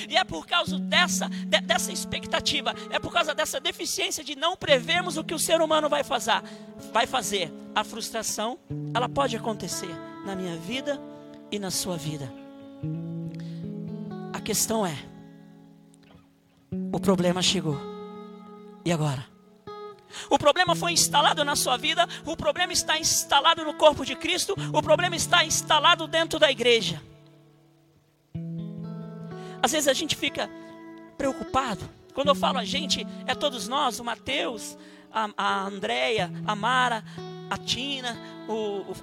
E 0.08 0.16
é 0.16 0.24
por 0.24 0.46
causa 0.46 0.78
dessa, 0.78 1.28
de, 1.28 1.60
dessa 1.60 1.92
expectativa, 1.92 2.74
é 2.90 2.98
por 2.98 3.12
causa 3.12 3.34
dessa 3.34 3.60
deficiência 3.60 4.24
de 4.24 4.36
não 4.36 4.56
prevermos 4.56 5.16
o 5.16 5.24
que 5.24 5.34
o 5.34 5.38
ser 5.38 5.60
humano 5.60 5.88
vai 5.88 6.04
fazer. 6.04 6.42
Vai 6.92 7.06
fazer. 7.06 7.52
A 7.74 7.82
frustração, 7.82 8.58
ela 8.94 9.08
pode 9.08 9.36
acontecer 9.36 9.94
na 10.26 10.36
minha 10.36 10.56
vida 10.56 11.00
e 11.50 11.58
na 11.58 11.70
sua 11.70 11.96
vida. 11.96 12.32
A 14.32 14.40
questão 14.40 14.86
é: 14.86 14.96
o 16.92 17.00
problema 17.00 17.40
chegou. 17.42 17.78
E 18.84 18.92
agora? 18.92 19.26
O 20.28 20.38
problema 20.38 20.74
foi 20.74 20.92
instalado 20.92 21.44
na 21.44 21.56
sua 21.56 21.76
vida, 21.76 22.06
o 22.26 22.36
problema 22.36 22.72
está 22.72 22.98
instalado 22.98 23.64
no 23.64 23.74
corpo 23.74 24.04
de 24.04 24.14
Cristo, 24.14 24.54
o 24.72 24.82
problema 24.82 25.16
está 25.16 25.44
instalado 25.44 26.06
dentro 26.06 26.38
da 26.38 26.50
igreja. 26.50 27.00
Às 29.62 29.72
vezes 29.72 29.88
a 29.88 29.92
gente 29.92 30.16
fica 30.16 30.50
preocupado. 31.16 31.88
Quando 32.14 32.28
eu 32.28 32.34
falo 32.34 32.58
a 32.58 32.64
gente, 32.64 33.06
é 33.26 33.34
todos 33.34 33.68
nós, 33.68 34.00
o 34.00 34.04
Mateus, 34.04 34.76
a, 35.12 35.30
a 35.36 35.62
Andréia, 35.64 36.30
a 36.46 36.54
Mara, 36.54 37.04
a 37.48 37.56
Tina, 37.56 38.18
o, 38.48 38.90
o 38.90 38.94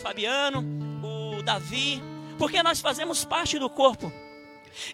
Fabiano, 0.00 0.64
o 1.02 1.42
Davi, 1.42 2.02
porque 2.38 2.62
nós 2.62 2.80
fazemos 2.80 3.24
parte 3.24 3.58
do 3.58 3.68
corpo. 3.68 4.12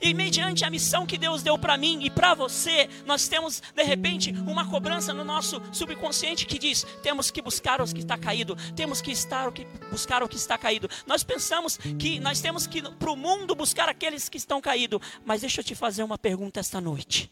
E 0.01 0.13
mediante 0.15 0.65
a 0.65 0.71
missão 0.71 1.07
que 1.07 1.19
Deus 1.19 1.43
deu 1.43 1.59
para 1.59 1.77
mim 1.77 2.01
e 2.03 2.11
para 2.11 2.35
você, 2.35 2.89
nós 3.07 3.29
temos 3.29 3.63
de 3.75 3.83
repente 3.83 4.31
uma 4.47 4.69
cobrança 4.69 5.13
no 5.13 5.25
nosso 5.25 5.61
subconsciente 5.73 6.47
que 6.47 6.59
diz: 6.59 6.87
temos 7.03 7.31
que 7.31 7.43
buscar 7.43 7.81
os 7.81 7.93
que 7.93 8.01
está 8.01 8.17
caído, 8.17 8.57
temos 8.75 9.01
que 9.01 9.13
estar 9.13 9.49
o 9.49 9.53
que 9.53 9.65
buscar 9.91 10.23
o 10.23 10.29
que 10.29 10.37
está 10.37 10.57
caído. 10.59 10.89
Nós 11.07 11.23
pensamos 11.23 11.77
que 11.99 12.19
nós 12.21 12.41
temos 12.41 12.67
que 12.67 12.83
para 12.83 13.11
o 13.11 13.17
mundo 13.17 13.55
buscar 13.55 13.89
aqueles 13.89 14.29
que 14.29 14.37
estão 14.37 14.61
caídos. 14.61 15.01
Mas 15.25 15.41
deixa 15.41 15.61
eu 15.61 15.65
te 15.65 15.75
fazer 15.75 16.03
uma 16.03 16.19
pergunta 16.19 16.61
esta 16.61 16.81
noite. 16.81 17.31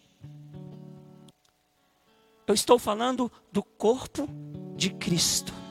Eu 2.46 2.54
estou 2.54 2.78
falando 2.78 3.30
do 3.52 3.62
corpo 3.62 4.28
de 4.76 4.90
Cristo. 4.90 5.61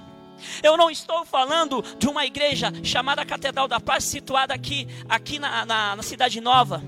Eu 0.64 0.78
não 0.78 0.90
estou 0.90 1.26
falando 1.26 1.84
de 1.98 2.08
uma 2.08 2.26
igreja 2.26 2.72
chamada 2.84 3.26
Catedral 3.26 3.68
da 3.68 3.80
Paz, 3.80 4.04
situada 4.04 4.54
aqui, 4.54 4.88
aqui 5.08 5.40
na, 5.40 5.66
na, 5.66 5.96
na 5.96 6.04
Cidade 6.04 6.40
Nova. 6.42 6.82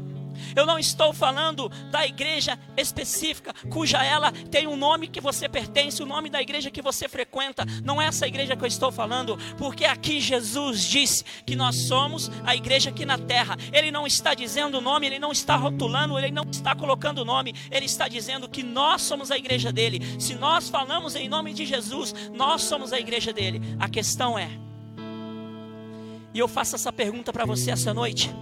Eu 0.55 0.65
não 0.65 0.79
estou 0.79 1.13
falando 1.13 1.69
da 1.91 2.05
igreja 2.05 2.57
específica, 2.77 3.53
cuja 3.69 4.03
ela 4.03 4.31
tem 4.31 4.67
um 4.67 4.75
nome 4.75 5.07
que 5.07 5.21
você 5.21 5.47
pertence, 5.47 6.01
o 6.01 6.05
nome 6.05 6.29
da 6.29 6.41
igreja 6.41 6.71
que 6.71 6.81
você 6.81 7.07
frequenta. 7.07 7.65
Não 7.83 8.01
é 8.01 8.07
essa 8.07 8.27
igreja 8.27 8.55
que 8.55 8.63
eu 8.63 8.67
estou 8.67 8.91
falando, 8.91 9.37
porque 9.57 9.85
aqui 9.85 10.19
Jesus 10.19 10.83
disse 10.83 11.23
que 11.45 11.55
nós 11.55 11.75
somos 11.75 12.31
a 12.43 12.55
igreja 12.55 12.89
aqui 12.89 13.05
na 13.05 13.17
terra. 13.17 13.57
Ele 13.71 13.91
não 13.91 14.05
está 14.05 14.33
dizendo 14.33 14.77
o 14.77 14.81
nome, 14.81 15.07
ele 15.07 15.19
não 15.19 15.31
está 15.31 15.55
rotulando, 15.55 16.17
ele 16.17 16.31
não 16.31 16.43
está 16.49 16.75
colocando 16.75 17.19
o 17.19 17.25
nome, 17.25 17.53
ele 17.71 17.85
está 17.85 18.07
dizendo 18.07 18.49
que 18.49 18.63
nós 18.63 19.01
somos 19.01 19.31
a 19.31 19.37
igreja 19.37 19.71
dele. 19.71 20.19
Se 20.19 20.35
nós 20.35 20.69
falamos 20.69 21.15
em 21.15 21.27
nome 21.29 21.53
de 21.53 21.65
Jesus, 21.65 22.13
nós 22.33 22.63
somos 22.63 22.93
a 22.93 22.99
igreja 22.99 23.33
dele. 23.33 23.61
A 23.79 23.89
questão 23.89 24.37
é, 24.37 24.49
e 26.33 26.39
eu 26.39 26.47
faço 26.47 26.75
essa 26.75 26.91
pergunta 26.91 27.31
para 27.31 27.45
você 27.45 27.69
essa 27.69 27.93
noite. 27.93 28.33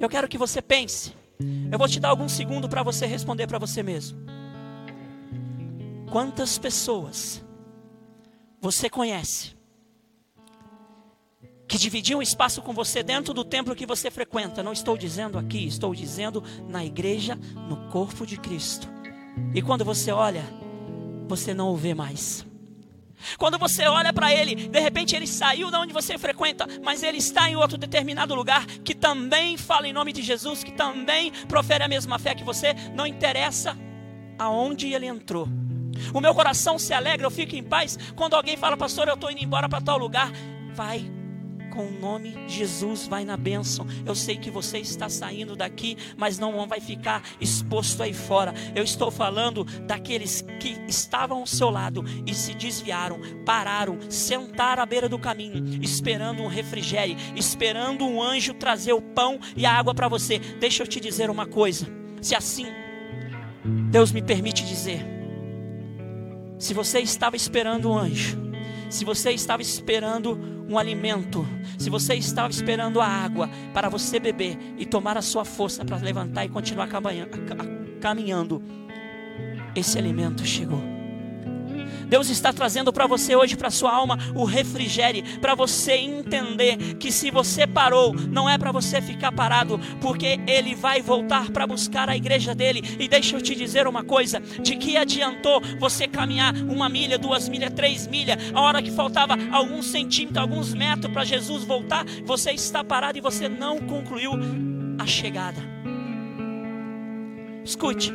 Eu 0.00 0.08
quero 0.08 0.28
que 0.28 0.38
você 0.38 0.62
pense. 0.62 1.12
Eu 1.70 1.78
vou 1.78 1.88
te 1.88 2.00
dar 2.00 2.08
alguns 2.08 2.32
segundos 2.32 2.68
para 2.68 2.82
você 2.82 3.06
responder 3.06 3.46
para 3.46 3.58
você 3.58 3.82
mesmo. 3.82 4.18
Quantas 6.10 6.58
pessoas 6.58 7.44
você 8.60 8.88
conhece 8.88 9.56
que 11.68 11.76
dividiam 11.76 12.22
espaço 12.22 12.62
com 12.62 12.72
você 12.72 13.02
dentro 13.02 13.34
do 13.34 13.44
templo 13.44 13.76
que 13.76 13.86
você 13.86 14.10
frequenta? 14.10 14.62
Não 14.62 14.72
estou 14.72 14.96
dizendo 14.96 15.38
aqui, 15.38 15.66
estou 15.66 15.94
dizendo 15.94 16.42
na 16.66 16.84
igreja, 16.84 17.36
no 17.68 17.88
corpo 17.90 18.24
de 18.26 18.38
Cristo. 18.38 18.88
E 19.54 19.60
quando 19.60 19.84
você 19.84 20.10
olha, 20.10 20.44
você 21.28 21.52
não 21.52 21.70
o 21.70 21.76
vê 21.76 21.92
mais. 21.92 22.47
Quando 23.36 23.58
você 23.58 23.86
olha 23.86 24.12
para 24.12 24.32
ele, 24.32 24.54
de 24.54 24.80
repente 24.80 25.14
ele 25.14 25.26
saiu 25.26 25.70
da 25.70 25.80
onde 25.80 25.92
você 25.92 26.16
frequenta, 26.18 26.66
mas 26.82 27.02
ele 27.02 27.18
está 27.18 27.48
em 27.48 27.56
outro 27.56 27.76
determinado 27.76 28.34
lugar 28.34 28.64
que 28.66 28.94
também 28.94 29.56
fala 29.56 29.88
em 29.88 29.92
nome 29.92 30.12
de 30.12 30.22
Jesus, 30.22 30.62
que 30.64 30.72
também 30.72 31.32
profere 31.48 31.84
a 31.84 31.88
mesma 31.88 32.18
fé 32.18 32.34
que 32.34 32.44
você, 32.44 32.74
não 32.94 33.06
interessa 33.06 33.76
aonde 34.38 34.92
ele 34.92 35.06
entrou. 35.06 35.48
O 36.14 36.20
meu 36.20 36.34
coração 36.34 36.78
se 36.78 36.94
alegra, 36.94 37.26
eu 37.26 37.30
fico 37.30 37.56
em 37.56 37.62
paz 37.62 37.98
quando 38.14 38.34
alguém 38.34 38.56
fala, 38.56 38.76
pastor, 38.76 39.08
eu 39.08 39.14
estou 39.14 39.30
indo 39.30 39.42
embora 39.42 39.68
para 39.68 39.80
tal 39.80 39.98
lugar. 39.98 40.30
Vai 40.74 41.17
com 41.78 41.86
o 41.86 41.92
nome 41.92 42.34
Jesus, 42.48 43.06
vai 43.06 43.24
na 43.24 43.36
bênção. 43.36 43.86
Eu 44.04 44.12
sei 44.12 44.36
que 44.36 44.50
você 44.50 44.78
está 44.78 45.08
saindo 45.08 45.54
daqui, 45.54 45.96
mas 46.16 46.36
não 46.36 46.66
vai 46.66 46.80
ficar 46.80 47.22
exposto 47.40 48.02
aí 48.02 48.12
fora. 48.12 48.52
Eu 48.74 48.82
estou 48.82 49.12
falando 49.12 49.62
daqueles 49.62 50.44
que 50.58 50.76
estavam 50.88 51.38
ao 51.38 51.46
seu 51.46 51.70
lado 51.70 52.04
e 52.26 52.34
se 52.34 52.52
desviaram, 52.52 53.20
pararam, 53.46 53.96
sentaram 54.10 54.82
à 54.82 54.86
beira 54.86 55.08
do 55.08 55.20
caminho, 55.20 55.80
esperando 55.80 56.42
um 56.42 56.48
refrigério, 56.48 57.16
esperando 57.36 58.04
um 58.04 58.20
anjo 58.20 58.54
trazer 58.54 58.92
o 58.92 59.00
pão 59.00 59.38
e 59.56 59.64
a 59.64 59.72
água 59.72 59.94
para 59.94 60.08
você. 60.08 60.40
Deixa 60.40 60.82
eu 60.82 60.86
te 60.88 60.98
dizer 60.98 61.30
uma 61.30 61.46
coisa: 61.46 61.86
se 62.20 62.34
assim 62.34 62.66
Deus 63.88 64.10
me 64.10 64.20
permite 64.20 64.66
dizer, 64.66 65.06
se 66.58 66.74
você 66.74 66.98
estava 66.98 67.36
esperando 67.36 67.88
um 67.88 67.96
anjo, 67.96 68.47
se 68.88 69.04
você 69.04 69.32
estava 69.32 69.62
esperando 69.62 70.38
um 70.68 70.78
alimento, 70.78 71.46
se 71.78 71.88
você 71.88 72.14
estava 72.14 72.50
esperando 72.50 73.00
a 73.00 73.06
água 73.06 73.48
para 73.72 73.88
você 73.88 74.18
beber 74.18 74.58
e 74.76 74.84
tomar 74.84 75.16
a 75.16 75.22
sua 75.22 75.44
força 75.44 75.84
para 75.84 75.96
levantar 75.96 76.44
e 76.44 76.48
continuar 76.48 76.88
caminhando, 78.00 78.62
esse 79.74 79.98
alimento 79.98 80.44
chegou. 80.44 80.97
Deus 82.08 82.28
está 82.28 82.52
trazendo 82.52 82.92
para 82.92 83.06
você 83.06 83.36
hoje, 83.36 83.56
para 83.56 83.70
sua 83.70 83.92
alma, 83.92 84.18
o 84.34 84.44
refrigério, 84.44 85.22
para 85.40 85.54
você 85.54 85.94
entender 85.94 86.94
que 86.94 87.12
se 87.12 87.30
você 87.30 87.66
parou, 87.66 88.14
não 88.14 88.48
é 88.48 88.56
para 88.56 88.72
você 88.72 89.00
ficar 89.00 89.32
parado, 89.32 89.78
porque 90.00 90.40
Ele 90.46 90.74
vai 90.74 91.02
voltar 91.02 91.50
para 91.50 91.66
buscar 91.66 92.08
a 92.08 92.16
igreja 92.16 92.54
dele. 92.54 92.82
E 92.98 93.08
deixa 93.08 93.36
eu 93.36 93.40
te 93.40 93.54
dizer 93.54 93.86
uma 93.86 94.02
coisa: 94.02 94.40
de 94.40 94.76
que 94.76 94.96
adiantou 94.96 95.60
você 95.78 96.06
caminhar 96.08 96.54
uma 96.54 96.88
milha, 96.88 97.18
duas 97.18 97.48
milhas, 97.48 97.72
três 97.74 98.06
milhas, 98.06 98.38
a 98.54 98.60
hora 98.60 98.82
que 98.82 98.90
faltava 98.90 99.36
alguns 99.52 99.86
centímetros, 99.86 100.38
alguns 100.38 100.74
metros 100.74 101.12
para 101.12 101.24
Jesus 101.24 101.64
voltar, 101.64 102.04
você 102.24 102.52
está 102.52 102.82
parado 102.82 103.18
e 103.18 103.20
você 103.20 103.48
não 103.48 103.78
concluiu 103.80 104.32
a 104.98 105.06
chegada. 105.06 105.60
Escute. 107.64 108.12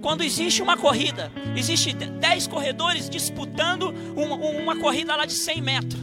Quando 0.00 0.22
existe 0.22 0.62
uma 0.62 0.76
corrida, 0.76 1.32
existe 1.56 1.92
10 1.92 2.46
corredores 2.46 3.10
disputando 3.10 3.92
uma, 4.16 4.36
uma 4.36 4.76
corrida 4.76 5.16
lá 5.16 5.24
de 5.24 5.32
100 5.32 5.60
metros. 5.60 6.00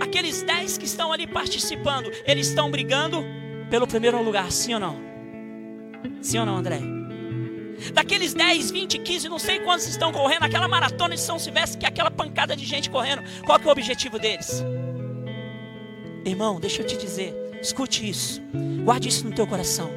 Aqueles 0.00 0.42
10 0.42 0.78
que 0.78 0.84
estão 0.84 1.12
ali 1.12 1.26
participando, 1.26 2.10
eles 2.26 2.48
estão 2.48 2.70
brigando 2.70 3.24
pelo 3.70 3.86
primeiro 3.86 4.22
lugar, 4.22 4.50
sim 4.52 4.74
ou 4.74 4.80
não? 4.80 4.96
Sim 6.22 6.38
ou 6.38 6.46
não, 6.46 6.56
André? 6.56 6.80
Daqueles 7.92 8.34
10, 8.34 8.70
20, 8.70 8.98
15, 8.98 9.28
não 9.28 9.38
sei 9.38 9.60
quantos 9.60 9.86
estão 9.86 10.12
correndo, 10.12 10.42
aquela 10.44 10.68
maratona 10.68 11.14
de 11.14 11.20
São 11.20 11.38
Silvestre, 11.38 11.78
que 11.78 11.86
é 11.86 11.88
aquela 11.88 12.10
pancada 12.10 12.56
de 12.56 12.64
gente 12.64 12.90
correndo, 12.90 13.22
qual 13.44 13.58
que 13.58 13.66
é 13.66 13.68
o 13.68 13.72
objetivo 13.72 14.18
deles? 14.18 14.64
Irmão, 16.24 16.60
deixa 16.60 16.82
eu 16.82 16.86
te 16.86 16.96
dizer, 16.96 17.32
escute 17.62 18.08
isso, 18.08 18.42
guarde 18.84 19.08
isso 19.08 19.24
no 19.24 19.34
teu 19.34 19.46
coração. 19.46 19.90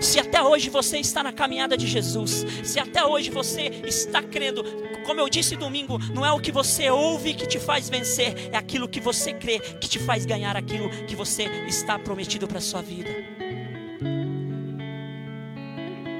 Se 0.00 0.18
até 0.18 0.42
hoje 0.42 0.70
você 0.70 0.98
está 0.98 1.22
na 1.22 1.32
caminhada 1.32 1.76
de 1.76 1.86
Jesus, 1.86 2.46
se 2.62 2.78
até 2.78 3.04
hoje 3.04 3.30
você 3.30 3.82
está 3.84 4.22
crendo, 4.22 4.62
como 5.06 5.20
eu 5.20 5.28
disse 5.28 5.56
domingo, 5.56 5.98
não 6.14 6.24
é 6.24 6.32
o 6.32 6.40
que 6.40 6.52
você 6.52 6.90
ouve 6.90 7.34
que 7.34 7.46
te 7.46 7.58
faz 7.58 7.88
vencer, 7.88 8.50
é 8.52 8.56
aquilo 8.56 8.88
que 8.88 9.00
você 9.00 9.32
crê 9.32 9.58
que 9.58 9.88
te 9.88 9.98
faz 9.98 10.24
ganhar 10.24 10.56
aquilo 10.56 10.88
que 11.06 11.16
você 11.16 11.44
está 11.66 11.98
prometido 11.98 12.46
para 12.46 12.58
a 12.58 12.62
sua 12.62 12.82
vida. 12.82 13.10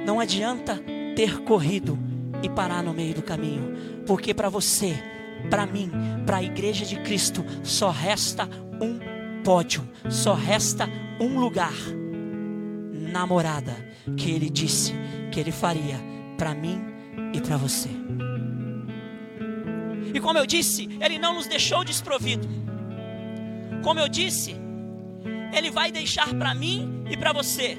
Não 0.04 0.18
adianta 0.18 0.82
ter 1.14 1.40
corrido 1.42 1.98
e 2.42 2.48
parar 2.48 2.82
no 2.82 2.92
meio 2.92 3.14
do 3.14 3.22
caminho, 3.22 4.02
porque 4.06 4.32
para 4.32 4.48
você, 4.48 4.94
para 5.48 5.66
mim, 5.66 5.90
para 6.26 6.38
a 6.38 6.42
igreja 6.42 6.84
de 6.84 6.96
Cristo, 7.00 7.44
só 7.62 7.90
resta 7.90 8.48
um 8.80 8.98
pódio, 9.42 9.88
só 10.08 10.34
resta 10.34 10.88
um 11.20 11.38
lugar 11.38 11.74
namorada 13.00 13.74
que 14.16 14.30
ele 14.30 14.48
disse 14.48 14.92
que 15.32 15.40
ele 15.40 15.52
faria 15.52 15.98
para 16.36 16.54
mim 16.54 16.80
e 17.32 17.40
para 17.40 17.56
você. 17.56 17.88
E 20.14 20.20
como 20.20 20.38
eu 20.38 20.46
disse, 20.46 20.88
Ele 21.00 21.18
não 21.18 21.34
nos 21.34 21.46
deixou 21.46 21.84
desprovido. 21.84 22.48
Como 23.82 24.00
eu 24.00 24.08
disse, 24.08 24.56
Ele 25.52 25.70
vai 25.70 25.92
deixar 25.92 26.34
para 26.34 26.54
mim 26.54 27.04
e 27.08 27.16
para 27.16 27.32
você 27.32 27.78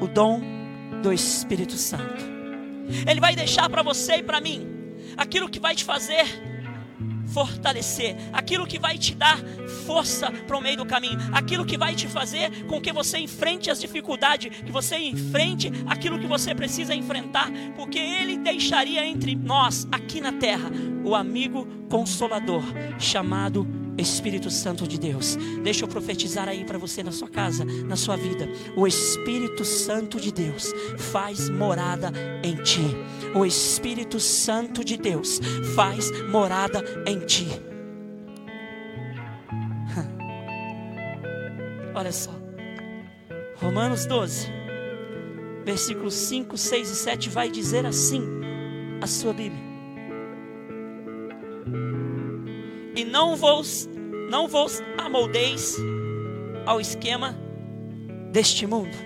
o 0.00 0.06
dom 0.08 0.40
do 1.02 1.12
Espírito 1.12 1.74
Santo. 1.74 2.24
Ele 3.06 3.20
vai 3.20 3.34
deixar 3.34 3.68
para 3.68 3.82
você 3.82 4.16
e 4.16 4.22
para 4.22 4.40
mim 4.40 4.66
aquilo 5.16 5.48
que 5.48 5.60
vai 5.60 5.74
te 5.74 5.84
fazer 5.84 6.24
fortalecer, 7.34 8.16
aquilo 8.32 8.64
que 8.64 8.78
vai 8.78 8.96
te 8.96 9.12
dar 9.12 9.36
força 9.84 10.30
para 10.30 10.56
o 10.56 10.60
meio 10.60 10.76
do 10.76 10.86
caminho, 10.86 11.18
aquilo 11.32 11.66
que 11.66 11.76
vai 11.76 11.96
te 11.96 12.06
fazer 12.06 12.64
com 12.66 12.80
que 12.80 12.92
você 12.92 13.18
enfrente 13.18 13.70
as 13.72 13.80
dificuldades, 13.80 14.56
que 14.62 14.70
você 14.70 14.96
enfrente 14.96 15.70
aquilo 15.86 16.18
que 16.18 16.28
você 16.28 16.54
precisa 16.54 16.94
enfrentar, 16.94 17.50
porque 17.74 17.98
Ele 17.98 18.38
deixaria 18.38 19.04
entre 19.04 19.34
nós, 19.34 19.86
aqui 19.90 20.20
na 20.20 20.32
terra, 20.32 20.70
o 21.04 21.14
amigo 21.14 21.66
consolador 21.90 22.62
chamado 23.00 23.83
Espírito 23.96 24.50
Santo 24.50 24.86
de 24.86 24.98
Deus. 24.98 25.36
Deixa 25.62 25.84
eu 25.84 25.88
profetizar 25.88 26.48
aí 26.48 26.64
para 26.64 26.78
você 26.78 27.02
na 27.02 27.12
sua 27.12 27.28
casa, 27.28 27.64
na 27.64 27.96
sua 27.96 28.16
vida. 28.16 28.48
O 28.76 28.86
Espírito 28.86 29.64
Santo 29.64 30.20
de 30.20 30.32
Deus 30.32 30.72
faz 30.98 31.48
morada 31.48 32.12
em 32.42 32.56
ti. 32.62 32.84
O 33.34 33.44
Espírito 33.44 34.20
Santo 34.20 34.84
de 34.84 34.96
Deus 34.96 35.40
faz 35.74 36.10
morada 36.28 36.82
em 37.06 37.20
ti. 37.20 37.48
Olha 41.94 42.12
só. 42.12 42.32
Romanos 43.56 44.06
12, 44.06 44.48
versículos 45.64 46.14
5, 46.14 46.58
6 46.58 46.90
e 46.90 46.96
7 46.96 47.30
vai 47.30 47.50
dizer 47.50 47.86
assim: 47.86 48.22
a 49.00 49.06
sua 49.06 49.32
Bíblia. 49.32 49.73
E 52.94 53.04
não 53.04 53.36
vos 53.36 53.88
não 54.30 54.48
vos 54.48 54.82
amoldeis 54.98 55.76
ao 56.66 56.80
esquema 56.80 57.38
deste 58.32 58.66
mundo. 58.66 58.96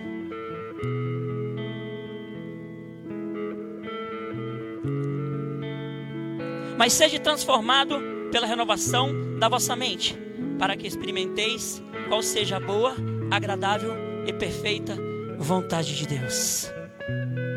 Mas 6.79 6.93
seja 6.93 7.19
transformado 7.19 8.01
pela 8.31 8.47
renovação 8.47 9.37
da 9.39 9.49
vossa 9.49 9.75
mente, 9.75 10.17
para 10.59 10.77
que 10.77 10.87
experimenteis 10.87 11.83
qual 12.09 12.23
seja 12.23 12.57
a 12.57 12.61
boa, 12.61 12.95
agradável 13.31 13.93
e 14.27 14.33
perfeita 14.33 14.97
vontade 15.39 15.97
de 15.97 16.07
Deus. 16.07 16.71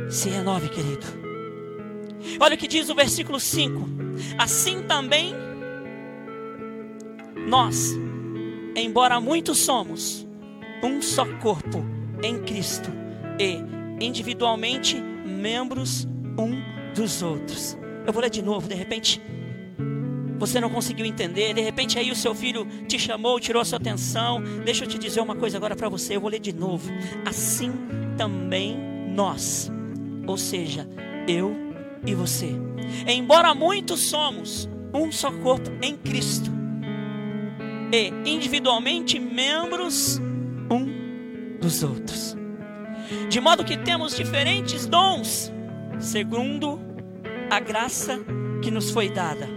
Se 0.09 0.29
renove, 0.29 0.69
querido. 0.69 1.05
Olha 2.39 2.55
o 2.55 2.57
que 2.57 2.67
diz 2.67 2.89
o 2.89 2.95
versículo 2.95 3.39
5: 3.39 3.87
Assim 4.37 4.83
também 4.83 5.33
nós, 7.47 7.97
embora 8.75 9.19
muitos 9.19 9.59
somos, 9.59 10.27
um 10.83 11.01
só 11.01 11.25
corpo 11.37 11.83
em 12.23 12.39
Cristo 12.43 12.89
e 13.39 13.59
individualmente 14.03 14.97
membros 15.25 16.07
um 16.37 16.61
dos 16.93 17.21
outros. 17.21 17.77
Eu 18.05 18.13
vou 18.13 18.21
ler 18.21 18.29
de 18.29 18.41
novo, 18.41 18.67
de 18.67 18.75
repente 18.75 19.21
você 20.37 20.59
não 20.59 20.71
conseguiu 20.71 21.05
entender, 21.05 21.53
de 21.53 21.61
repente 21.61 21.99
aí 21.99 22.09
o 22.09 22.15
seu 22.15 22.33
filho 22.33 22.65
te 22.87 22.97
chamou, 22.97 23.39
tirou 23.39 23.61
a 23.61 23.65
sua 23.65 23.77
atenção. 23.77 24.41
Deixa 24.65 24.83
eu 24.83 24.87
te 24.87 24.97
dizer 24.97 25.21
uma 25.21 25.35
coisa 25.35 25.57
agora 25.57 25.75
para 25.75 25.87
você, 25.87 26.15
eu 26.15 26.21
vou 26.21 26.31
ler 26.31 26.39
de 26.39 26.51
novo. 26.51 26.91
Assim 27.25 27.71
também 28.17 28.75
nós, 29.15 29.71
ou 30.25 30.37
seja, 30.37 30.89
eu 31.27 31.55
e 32.05 32.15
você. 32.15 32.55
Embora 33.07 33.53
muitos 33.53 34.09
somos 34.09 34.67
um 34.93 35.11
só 35.11 35.31
corpo 35.31 35.69
em 35.81 35.95
Cristo 35.95 36.60
e 37.91 38.09
individualmente 38.25 39.19
membros 39.19 40.19
um 40.69 41.57
dos 41.59 41.83
outros. 41.83 42.35
De 43.29 43.39
modo 43.41 43.65
que 43.65 43.77
temos 43.77 44.15
diferentes 44.15 44.87
dons, 44.87 45.51
segundo 45.99 46.79
a 47.49 47.59
graça 47.59 48.19
que 48.61 48.71
nos 48.71 48.91
foi 48.91 49.09
dada. 49.09 49.47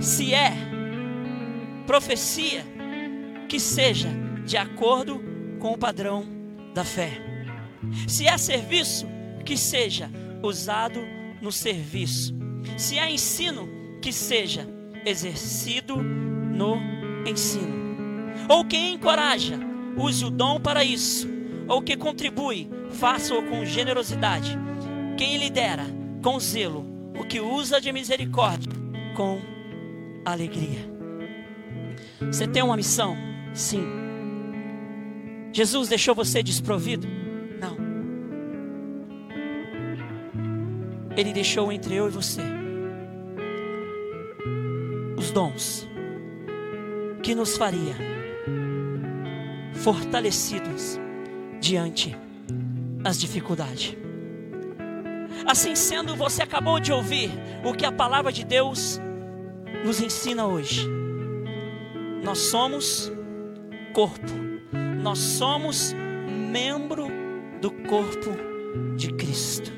Se 0.00 0.34
é 0.34 0.52
profecia, 1.86 2.64
que 3.48 3.60
seja 3.60 4.08
de 4.44 4.56
acordo 4.56 5.22
com 5.58 5.72
o 5.72 5.78
padrão 5.78 6.24
da 6.74 6.84
fé. 6.84 7.20
Se 8.08 8.26
é 8.26 8.36
serviço, 8.36 9.06
que 9.44 9.56
seja 9.56 10.10
usado 10.42 11.00
no 11.40 11.52
serviço. 11.52 12.34
Se 12.76 12.98
é 12.98 13.10
ensino, 13.10 13.68
que 14.00 14.12
seja 14.12 14.66
exercido 15.04 15.96
no 15.96 16.76
ensino. 17.26 17.80
Ou 18.48 18.64
quem 18.64 18.94
encoraja, 18.94 19.58
use 19.96 20.24
o 20.24 20.30
dom 20.30 20.60
para 20.60 20.84
isso. 20.84 21.28
Ou 21.68 21.82
que 21.82 21.96
contribui, 21.96 22.68
faça-o 22.90 23.42
com 23.44 23.64
generosidade. 23.64 24.58
Quem 25.16 25.36
lidera, 25.36 25.86
com 26.22 26.38
zelo. 26.40 26.86
O 27.18 27.24
que 27.24 27.40
usa 27.40 27.80
de 27.80 27.92
misericórdia, 27.92 28.72
com 29.14 29.40
alegria. 30.24 30.90
Você 32.20 32.46
tem 32.46 32.62
uma 32.62 32.76
missão? 32.76 33.16
Sim. 33.54 33.84
Jesus 35.52 35.88
deixou 35.88 36.14
você 36.14 36.42
desprovido? 36.42 37.06
Não. 37.60 37.76
Ele 41.16 41.32
deixou 41.32 41.70
entre 41.70 41.94
eu 41.94 42.06
e 42.06 42.10
você 42.10 42.59
dons 45.30 45.88
que 47.22 47.34
nos 47.34 47.56
faria 47.56 47.94
fortalecidos 49.74 50.98
diante 51.60 52.16
das 53.02 53.18
dificuldades. 53.18 53.96
Assim 55.46 55.74
sendo, 55.74 56.14
você 56.16 56.42
acabou 56.42 56.78
de 56.78 56.92
ouvir 56.92 57.30
o 57.64 57.72
que 57.72 57.84
a 57.84 57.92
palavra 57.92 58.30
de 58.30 58.44
Deus 58.44 59.00
nos 59.84 60.00
ensina 60.00 60.46
hoje. 60.46 60.86
Nós 62.22 62.38
somos 62.38 63.10
corpo, 63.92 64.32
nós 65.02 65.18
somos 65.18 65.94
membro 66.28 67.08
do 67.60 67.70
corpo 67.70 68.30
de 68.96 69.12
Cristo. 69.14 69.72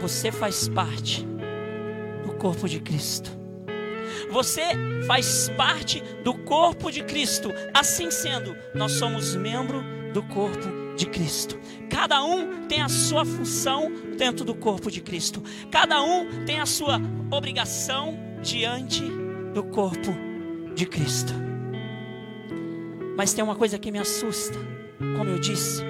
Você 0.00 0.30
faz 0.30 0.68
parte 0.68 1.26
corpo 2.46 2.68
de 2.68 2.78
Cristo. 2.78 3.28
Você 4.30 4.62
faz 5.04 5.48
parte 5.56 6.00
do 6.22 6.32
corpo 6.32 6.92
de 6.92 7.02
Cristo. 7.02 7.52
Assim 7.74 8.08
sendo, 8.08 8.56
nós 8.72 8.92
somos 8.92 9.34
membro 9.34 9.82
do 10.12 10.22
corpo 10.22 10.94
de 10.96 11.06
Cristo. 11.06 11.58
Cada 11.90 12.22
um 12.22 12.68
tem 12.68 12.82
a 12.82 12.88
sua 12.88 13.24
função 13.24 13.92
dentro 14.16 14.44
do 14.44 14.54
corpo 14.54 14.92
de 14.92 15.00
Cristo. 15.00 15.42
Cada 15.72 16.00
um 16.00 16.44
tem 16.44 16.60
a 16.60 16.66
sua 16.66 17.00
obrigação 17.32 18.16
diante 18.40 19.02
do 19.52 19.64
corpo 19.64 20.14
de 20.72 20.86
Cristo. 20.86 21.32
Mas 23.16 23.34
tem 23.34 23.42
uma 23.42 23.56
coisa 23.56 23.76
que 23.76 23.90
me 23.90 23.98
assusta, 23.98 24.56
como 25.16 25.30
eu 25.30 25.40
disse. 25.40 25.82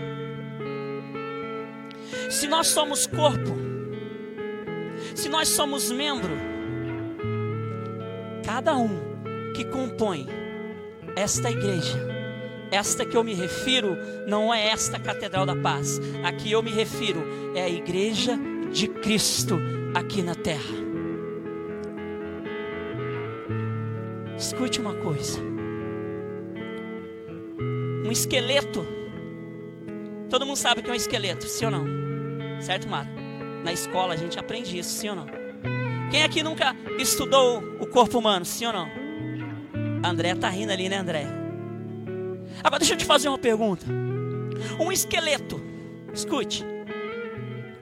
Se 2.30 2.46
nós 2.46 2.68
somos 2.68 3.06
corpo, 3.06 3.65
se 5.16 5.30
nós 5.30 5.48
somos 5.48 5.90
membro, 5.90 6.36
cada 8.44 8.76
um 8.76 9.00
que 9.54 9.64
compõe 9.64 10.28
esta 11.16 11.50
igreja, 11.50 11.98
esta 12.70 13.04
que 13.06 13.16
eu 13.16 13.24
me 13.24 13.32
refiro, 13.32 13.96
não 14.28 14.52
é 14.52 14.68
esta 14.68 15.00
Catedral 15.00 15.46
da 15.46 15.56
Paz, 15.56 15.98
a 16.22 16.32
que 16.32 16.52
eu 16.52 16.62
me 16.62 16.70
refiro 16.70 17.24
é 17.54 17.62
a 17.62 17.68
igreja 17.68 18.38
de 18.70 18.88
Cristo 18.88 19.58
aqui 19.94 20.22
na 20.22 20.34
terra. 20.34 20.86
Escute 24.36 24.80
uma 24.80 24.94
coisa: 24.96 25.40
um 28.04 28.12
esqueleto, 28.12 28.86
todo 30.28 30.44
mundo 30.44 30.58
sabe 30.58 30.82
que 30.82 30.90
é 30.90 30.92
um 30.92 30.96
esqueleto, 30.96 31.48
sim 31.48 31.64
ou 31.64 31.70
não? 31.70 31.86
Certo, 32.60 32.86
Mara? 32.86 33.15
Na 33.66 33.72
escola 33.72 34.14
a 34.14 34.16
gente 34.16 34.38
aprende 34.38 34.78
isso, 34.78 34.90
sim 34.90 35.08
ou 35.08 35.16
não? 35.16 35.26
Quem 36.08 36.22
aqui 36.22 36.40
nunca 36.40 36.72
estudou 37.00 37.58
o 37.80 37.86
corpo 37.88 38.16
humano, 38.16 38.44
sim 38.44 38.64
ou 38.64 38.72
não? 38.72 38.88
André 40.08 40.36
tá 40.36 40.48
rindo 40.48 40.70
ali, 40.70 40.88
né, 40.88 40.98
André? 40.98 41.26
Agora 42.62 42.78
deixa 42.78 42.94
eu 42.94 42.96
te 42.96 43.04
fazer 43.04 43.28
uma 43.28 43.38
pergunta. 43.38 43.84
Um 44.78 44.92
esqueleto, 44.92 45.60
escute. 46.14 46.64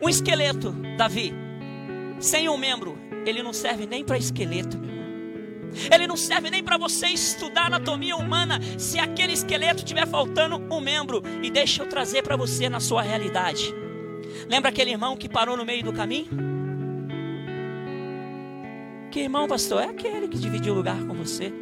Um 0.01 0.09
esqueleto, 0.09 0.75
Davi, 0.97 1.35
sem 2.19 2.49
um 2.49 2.57
membro, 2.57 2.99
ele 3.27 3.43
não 3.43 3.53
serve 3.53 3.85
nem 3.85 4.03
para 4.03 4.17
esqueleto, 4.17 4.79
meu 4.79 4.89
irmão. 4.89 5.05
Ele 5.93 6.07
não 6.07 6.17
serve 6.17 6.49
nem 6.49 6.65
para 6.65 6.79
você 6.79 7.09
estudar 7.09 7.67
anatomia 7.67 8.17
humana 8.17 8.59
se 8.79 8.99
aquele 8.99 9.35
esqueleto 9.35 9.81
estiver 9.81 10.07
faltando 10.07 10.57
um 10.75 10.81
membro. 10.81 11.23
E 11.43 11.51
deixa 11.51 11.83
eu 11.83 11.89
trazer 11.91 12.23
para 12.23 12.39
você 12.39 12.71
na 12.71 12.81
sua 12.81 13.03
realidade. 13.03 13.84
Lembra 14.49 14.71
aquele 14.71 14.91
irmão 14.91 15.17
que 15.17 15.29
parou 15.29 15.57
no 15.57 15.65
meio 15.65 15.85
do 15.85 15.93
caminho? 15.93 16.29
Que 19.11 19.21
irmão, 19.21 19.47
pastor? 19.47 19.83
É 19.83 19.87
aquele 19.87 20.27
que 20.27 20.39
dividiu 20.39 20.73
o 20.73 20.77
lugar 20.77 21.01
com 21.05 21.15
você. 21.15 21.53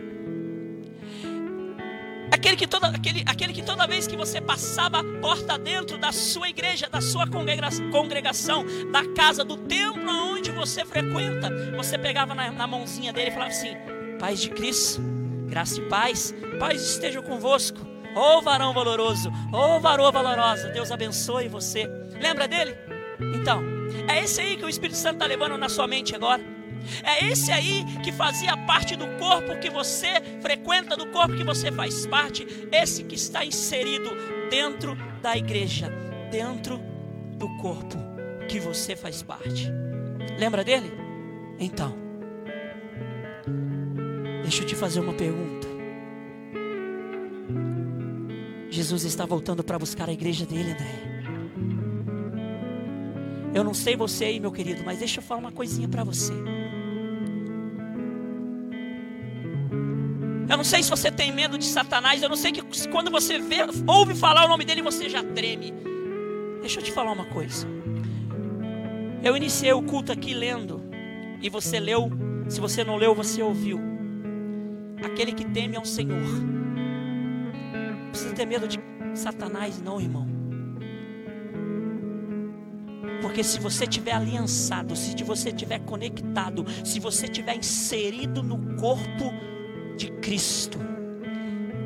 Aquele 2.33 2.57
que, 2.57 2.67
toda, 2.67 2.89
aquele, 2.89 3.23
aquele 3.27 3.53
que 3.53 3.63
toda 3.63 3.87
vez 3.87 4.07
que 4.07 4.17
você 4.17 4.41
passava 4.41 5.05
porta 5.21 5.59
dentro 5.59 5.99
da 5.99 6.11
sua 6.11 6.49
igreja, 6.49 6.89
da 6.89 7.01
sua 7.01 7.27
congregação, 7.27 8.65
da 8.91 9.07
casa, 9.15 9.45
do 9.45 9.59
templo 9.59 10.11
onde 10.11 10.51
você 10.51 10.83
frequenta, 10.85 11.51
você 11.77 11.99
pegava 11.99 12.35
na, 12.35 12.51
na 12.51 12.67
mãozinha 12.67 13.13
dele 13.13 13.29
e 13.29 13.33
falava 13.33 13.51
assim: 13.51 13.77
Paz 14.19 14.41
de 14.41 14.49
Cristo, 14.49 15.03
graça 15.47 15.79
e 15.79 15.89
paz, 15.89 16.35
paz 16.59 16.83
esteja 16.83 17.21
convosco. 17.21 17.79
Ô 18.17 18.39
oh, 18.39 18.43
varão 18.43 18.73
valoroso, 18.73 19.31
ô 19.53 19.77
oh, 19.77 19.81
varoa 19.81 20.11
valorosa, 20.11 20.69
Deus 20.71 20.91
abençoe 20.91 21.49
você. 21.49 21.87
Lembra 22.23 22.47
dele? 22.47 22.77
Então, 23.35 23.63
é 24.09 24.23
esse 24.23 24.41
aí 24.41 24.57
que 24.57 24.65
o 24.65 24.69
Espírito 24.69 24.97
Santo 24.97 25.15
está 25.15 25.27
levando 25.27 25.59
na 25.59 25.69
sua 25.69 25.89
mente 25.89 26.15
agora. 26.15 26.43
É 27.03 27.27
esse 27.27 27.51
aí 27.53 27.85
que 28.03 28.13
fazia 28.13 28.57
parte 28.57 28.97
do 28.97 29.07
corpo 29.19 29.59
que 29.59 29.69
você 29.69 30.21
frequenta, 30.41 30.97
do 30.97 31.07
corpo 31.07 31.37
que 31.37 31.45
você 31.45 31.71
faz 31.71 32.07
parte, 32.07 32.47
esse 32.73 33.05
que 33.05 33.15
está 33.15 33.45
inserido 33.45 34.11
dentro 34.51 34.97
da 35.21 35.37
igreja, 35.37 35.93
dentro 36.31 36.81
do 37.37 37.49
corpo 37.61 37.97
que 38.49 38.59
você 38.59 38.97
faz 38.97 39.23
parte. 39.23 39.71
Lembra 40.39 40.65
dele? 40.65 40.93
Então, 41.59 41.97
deixa 44.43 44.63
eu 44.63 44.67
te 44.67 44.75
fazer 44.75 45.01
uma 45.01 45.13
pergunta. 45.13 45.69
Jesus 48.71 49.05
está 49.05 49.27
voltando 49.27 49.63
para 49.63 49.79
buscar 49.79 50.09
a 50.09 50.13
igreja 50.13 50.47
dele, 50.47 50.73
André. 50.73 51.12
Eu 53.55 53.63
não 53.63 53.75
sei 53.75 53.97
você 53.97 54.25
aí, 54.25 54.41
meu 54.41 54.51
querido, 54.51 54.83
mas 54.85 54.99
deixa 54.99 55.19
eu 55.19 55.23
falar 55.23 55.41
uma 55.41 55.53
coisinha 55.53 55.89
para 55.89 56.03
você. 56.05 56.33
Eu 60.49 60.57
não 60.57 60.65
sei 60.65 60.83
se 60.83 60.91
você 60.91 61.11
tem 61.11 61.33
medo 61.33 61.57
de 61.57 61.65
Satanás. 61.65 62.23
Eu 62.23 62.29
não 62.29 62.37
sei 62.37 62.53
que 62.53 62.63
quando 62.89 63.11
você 63.11 63.39
vê, 63.39 63.59
ouve 63.87 64.15
falar 64.15 64.45
o 64.45 64.49
nome 64.49 64.65
dele, 64.65 64.83
você 64.83 65.09
já 65.09 65.23
treme. 65.23 65.73
Deixa 66.61 66.79
eu 66.79 66.85
te 66.85 66.93
falar 66.93 67.13
uma 67.13 67.25
coisa. 67.27 67.67
Eu 69.23 69.37
iniciei 69.37 69.73
o 69.73 69.83
culto 69.83 70.13
aqui 70.13 70.35
lendo. 70.35 70.83
E 71.41 71.49
você 71.49 71.81
leu. 71.81 72.11
Se 72.49 72.61
você 72.61 72.85
não 72.85 72.97
leu, 72.97 73.15
você 73.15 73.43
ouviu. 73.43 73.81
Aquele 75.05 75.33
que 75.33 75.45
teme 75.45 75.77
ao 75.77 75.85
Senhor. 75.85 76.21
Não 76.21 78.11
precisa 78.11 78.35
ter 78.35 78.47
medo 78.47 78.69
de 78.69 78.79
Satanás, 79.15 79.81
não, 79.81 80.01
irmão. 80.01 80.32
Porque 83.23 83.45
se 83.45 83.61
você 83.61 83.87
tiver 83.87 84.13
aliançado, 84.13 84.97
se 84.97 85.15
você 85.23 85.53
tiver 85.53 85.79
conectado, 85.79 86.67
se 86.85 86.99
você 86.99 87.29
tiver 87.29 87.57
inserido 87.57 88.43
no 88.43 88.77
corpo 88.77 89.33
de 89.97 90.09
Cristo. 90.21 90.79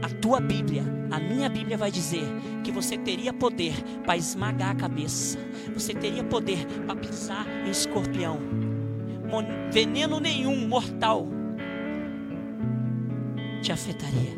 A 0.03 0.09
tua 0.09 0.41
Bíblia, 0.41 0.83
a 1.11 1.21
minha 1.21 1.49
Bíblia 1.49 1.77
vai 1.77 1.91
dizer 1.91 2.25
que 2.65 2.73
você 2.73 2.97
teria 2.97 3.33
poder 3.33 3.75
para 4.05 4.17
esmagar 4.17 4.71
a 4.71 4.75
cabeça, 4.75 5.39
você 5.75 5.95
teria 5.95 6.25
poder 6.25 6.67
para 6.87 6.97
pisar 6.97 7.47
em 7.67 7.71
escorpião, 7.71 8.39
veneno 9.71 10.19
nenhum 10.19 10.67
mortal 10.67 11.29
te 13.63 13.73
afetaria. 13.73 14.35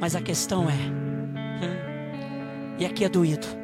Mas 0.00 0.16
a 0.16 0.20
questão 0.20 0.68
é, 0.68 0.74
hum, 0.74 2.76
e 2.78 2.86
aqui 2.86 3.04
é 3.04 3.08
doído, 3.08 3.59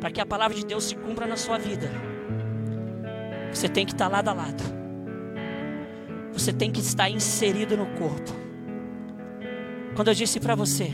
para 0.00 0.10
que 0.10 0.20
a 0.20 0.26
palavra 0.26 0.56
de 0.56 0.64
Deus 0.64 0.84
se 0.84 0.94
cumpra 0.94 1.26
na 1.26 1.36
sua 1.36 1.58
vida, 1.58 1.90
você 3.52 3.68
tem 3.68 3.84
que 3.84 3.92
estar 3.92 4.08
lado 4.08 4.28
a 4.28 4.32
lado 4.32 4.78
você 6.38 6.52
tem 6.52 6.70
que 6.70 6.80
estar 6.80 7.10
inserido 7.10 7.76
no 7.76 7.86
corpo. 7.98 8.32
Quando 9.96 10.08
eu 10.08 10.14
disse 10.14 10.38
para 10.38 10.54
você, 10.54 10.92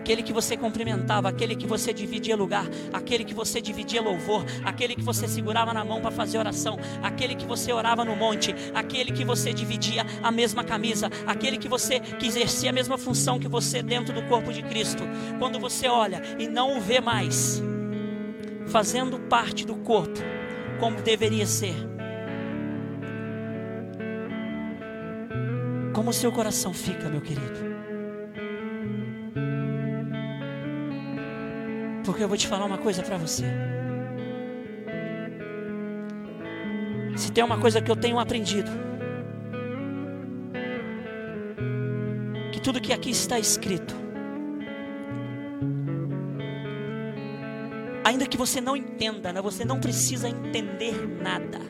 aquele 0.00 0.22
que 0.22 0.32
você 0.32 0.56
cumprimentava, 0.56 1.28
aquele 1.28 1.54
que 1.54 1.66
você 1.66 1.92
dividia 1.92 2.34
lugar, 2.34 2.66
aquele 2.92 3.22
que 3.22 3.34
você 3.34 3.60
dividia 3.60 4.00
louvor, 4.00 4.44
aquele 4.64 4.94
que 4.94 5.02
você 5.02 5.28
segurava 5.28 5.72
na 5.74 5.84
mão 5.84 6.00
para 6.00 6.10
fazer 6.10 6.38
oração, 6.38 6.78
aquele 7.02 7.34
que 7.34 7.44
você 7.44 7.72
orava 7.72 8.04
no 8.04 8.16
monte, 8.16 8.54
aquele 8.74 9.12
que 9.12 9.24
você 9.24 9.52
dividia 9.52 10.04
a 10.22 10.32
mesma 10.32 10.64
camisa, 10.64 11.10
aquele 11.26 11.58
que 11.58 11.68
você 11.68 12.00
que 12.00 12.26
exercia 12.26 12.70
a 12.70 12.72
mesma 12.72 12.96
função 12.96 13.38
que 13.38 13.46
você 13.46 13.82
dentro 13.82 14.14
do 14.14 14.22
corpo 14.22 14.52
de 14.52 14.62
Cristo. 14.62 15.04
Quando 15.38 15.60
você 15.60 15.86
olha 15.86 16.22
e 16.38 16.48
não 16.48 16.78
o 16.78 16.80
vê 16.80 17.00
mais 17.00 17.62
fazendo 18.68 19.18
parte 19.18 19.66
do 19.66 19.76
corpo 19.76 20.18
como 20.78 21.02
deveria 21.02 21.46
ser, 21.46 21.74
Como 25.92 26.10
o 26.10 26.14
seu 26.14 26.32
coração 26.32 26.72
fica, 26.72 27.10
meu 27.10 27.20
querido? 27.20 27.69
Porque 32.10 32.24
eu 32.24 32.28
vou 32.28 32.36
te 32.36 32.48
falar 32.48 32.64
uma 32.64 32.76
coisa 32.76 33.04
para 33.04 33.16
você. 33.16 33.44
Se 37.16 37.30
tem 37.30 37.44
uma 37.44 37.56
coisa 37.56 37.80
que 37.80 37.88
eu 37.88 37.94
tenho 37.94 38.18
aprendido, 38.18 38.68
que 42.50 42.60
tudo 42.60 42.80
que 42.80 42.92
aqui 42.92 43.10
está 43.10 43.38
escrito, 43.38 43.94
ainda 48.04 48.26
que 48.26 48.36
você 48.36 48.60
não 48.60 48.76
entenda, 48.76 49.32
né, 49.32 49.40
você 49.40 49.64
não 49.64 49.78
precisa 49.78 50.28
entender 50.28 51.06
nada. 51.22 51.60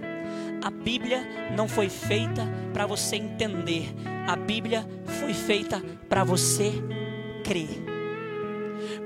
A 0.64 0.70
Bíblia 0.70 1.52
não 1.54 1.68
foi 1.68 1.90
feita 1.90 2.48
para 2.72 2.86
você 2.86 3.16
entender, 3.16 3.94
a 4.26 4.36
Bíblia 4.36 4.88
foi 5.20 5.34
feita 5.34 5.82
para 6.08 6.24
você 6.24 6.72
crer. 7.44 7.89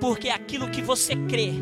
Porque 0.01 0.29
aquilo 0.29 0.71
que 0.71 0.83
você 0.83 1.15
crê 1.17 1.53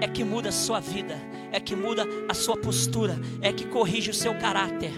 é 0.00 0.08
que 0.08 0.24
muda 0.24 0.50
a 0.50 0.52
sua 0.52 0.80
vida, 0.80 1.16
é 1.52 1.60
que 1.60 1.74
muda 1.74 2.04
a 2.28 2.34
sua 2.34 2.56
postura, 2.56 3.18
é 3.40 3.52
que 3.52 3.66
corrige 3.66 4.10
o 4.10 4.14
seu 4.14 4.34
caráter. 4.34 4.92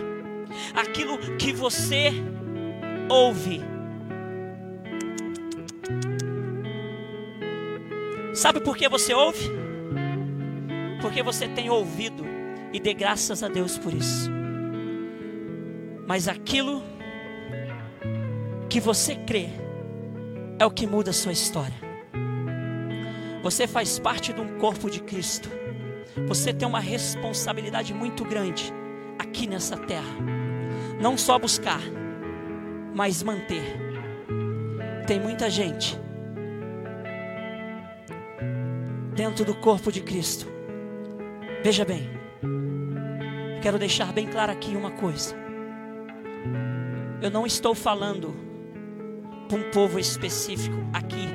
Aquilo 0.74 1.18
que 1.36 1.52
você 1.52 2.12
ouve. 3.08 3.60
Sabe 8.34 8.60
por 8.60 8.76
que 8.76 8.88
você 8.88 9.14
ouve? 9.14 9.50
Porque 11.00 11.22
você 11.22 11.48
tem 11.48 11.70
ouvido 11.70 12.24
e 12.72 12.80
dê 12.80 12.92
graças 12.92 13.42
a 13.42 13.48
Deus 13.48 13.78
por 13.78 13.92
isso. 13.94 14.30
Mas 16.06 16.28
aquilo 16.28 16.82
que 18.68 18.80
você 18.80 19.14
crê 19.14 19.48
é 20.58 20.66
o 20.66 20.70
que 20.70 20.86
muda 20.86 21.10
a 21.10 21.14
sua 21.14 21.32
história. 21.32 21.87
Você 23.42 23.66
faz 23.66 23.98
parte 23.98 24.32
de 24.32 24.40
um 24.40 24.58
corpo 24.58 24.90
de 24.90 25.00
Cristo. 25.02 25.48
Você 26.26 26.52
tem 26.52 26.66
uma 26.66 26.80
responsabilidade 26.80 27.94
muito 27.94 28.24
grande 28.24 28.72
aqui 29.18 29.46
nessa 29.46 29.76
terra. 29.76 30.16
Não 31.00 31.16
só 31.16 31.38
buscar, 31.38 31.80
mas 32.94 33.22
manter. 33.22 33.62
Tem 35.06 35.20
muita 35.20 35.48
gente 35.48 35.98
dentro 39.14 39.44
do 39.44 39.54
corpo 39.54 39.90
de 39.90 40.02
Cristo. 40.02 40.46
Veja 41.62 41.84
bem, 41.84 42.18
Quero 43.60 43.78
deixar 43.78 44.12
bem 44.12 44.26
claro 44.26 44.52
aqui 44.52 44.76
uma 44.76 44.92
coisa. 44.92 45.34
Eu 47.20 47.30
não 47.30 47.44
estou 47.44 47.74
falando 47.74 48.34
para 49.48 49.58
um 49.58 49.70
povo 49.70 49.98
específico 49.98 50.76
aqui 50.92 51.28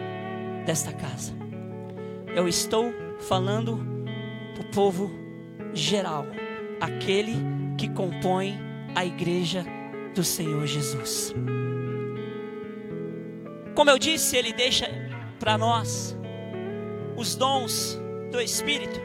desta 0.66 0.94
casa. 0.94 1.43
Eu 2.36 2.48
estou 2.48 2.92
falando 3.20 3.80
para 4.56 4.64
o 4.64 4.72
povo 4.72 5.12
geral, 5.72 6.26
aquele 6.82 7.36
que 7.78 7.88
compõe 7.90 8.60
a 8.96 9.06
igreja 9.06 9.64
do 10.16 10.24
Senhor 10.24 10.66
Jesus. 10.66 11.34
Como 13.76 13.90
eu 13.90 14.00
disse, 14.00 14.36
Ele 14.36 14.52
deixa 14.52 14.90
para 15.40 15.58
nós 15.60 16.18
os 17.16 17.36
dons 17.36 18.00
do 18.32 18.42
Espírito. 18.42 19.00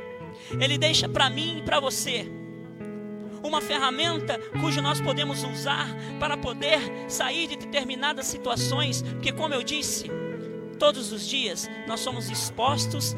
Ele 0.59 0.79
deixa 0.79 1.07
para 1.07 1.29
mim 1.29 1.59
e 1.59 1.63
para 1.63 1.81
você 1.81 2.27
uma 3.43 3.61
ferramenta 3.61 4.39
cujo 4.61 4.81
nós 4.81 5.01
podemos 5.01 5.45
usar 5.45 5.87
para 6.19 6.37
poder 6.37 6.81
sair 7.09 7.47
de 7.47 7.57
determinadas 7.57 8.27
situações, 8.27 9.03
porque 9.03 9.33
como 9.33 9.55
eu 9.55 9.63
disse, 9.63 10.11
todos 10.79 11.13
os 11.13 11.27
dias 11.27 11.69
nós 11.87 12.01
somos 12.01 12.31
expostos 12.31 13.17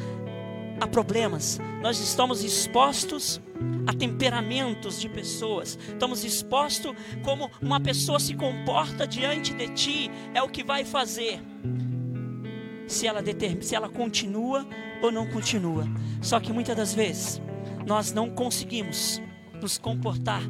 a 0.80 0.86
problemas, 0.86 1.60
nós 1.82 2.00
estamos 2.00 2.42
expostos 2.42 3.40
a 3.86 3.92
temperamentos 3.92 4.98
de 5.00 5.08
pessoas, 5.08 5.78
estamos 5.88 6.24
expostos 6.24 6.94
como 7.22 7.50
uma 7.60 7.78
pessoa 7.78 8.18
se 8.18 8.34
comporta 8.34 9.06
diante 9.06 9.52
de 9.52 9.68
ti, 9.68 10.10
é 10.34 10.42
o 10.42 10.48
que 10.48 10.64
vai 10.64 10.84
fazer. 10.84 11.40
Se 12.86 13.06
ela, 13.06 13.22
determina, 13.22 13.62
se 13.62 13.74
ela 13.74 13.88
continua 13.88 14.66
ou 15.02 15.12
não 15.12 15.26
continua. 15.26 15.86
Só 16.20 16.40
que 16.40 16.52
muitas 16.52 16.76
das 16.76 16.94
vezes 16.94 17.40
nós 17.86 18.12
não 18.12 18.30
conseguimos 18.30 19.20
nos 19.60 19.78
comportar 19.78 20.42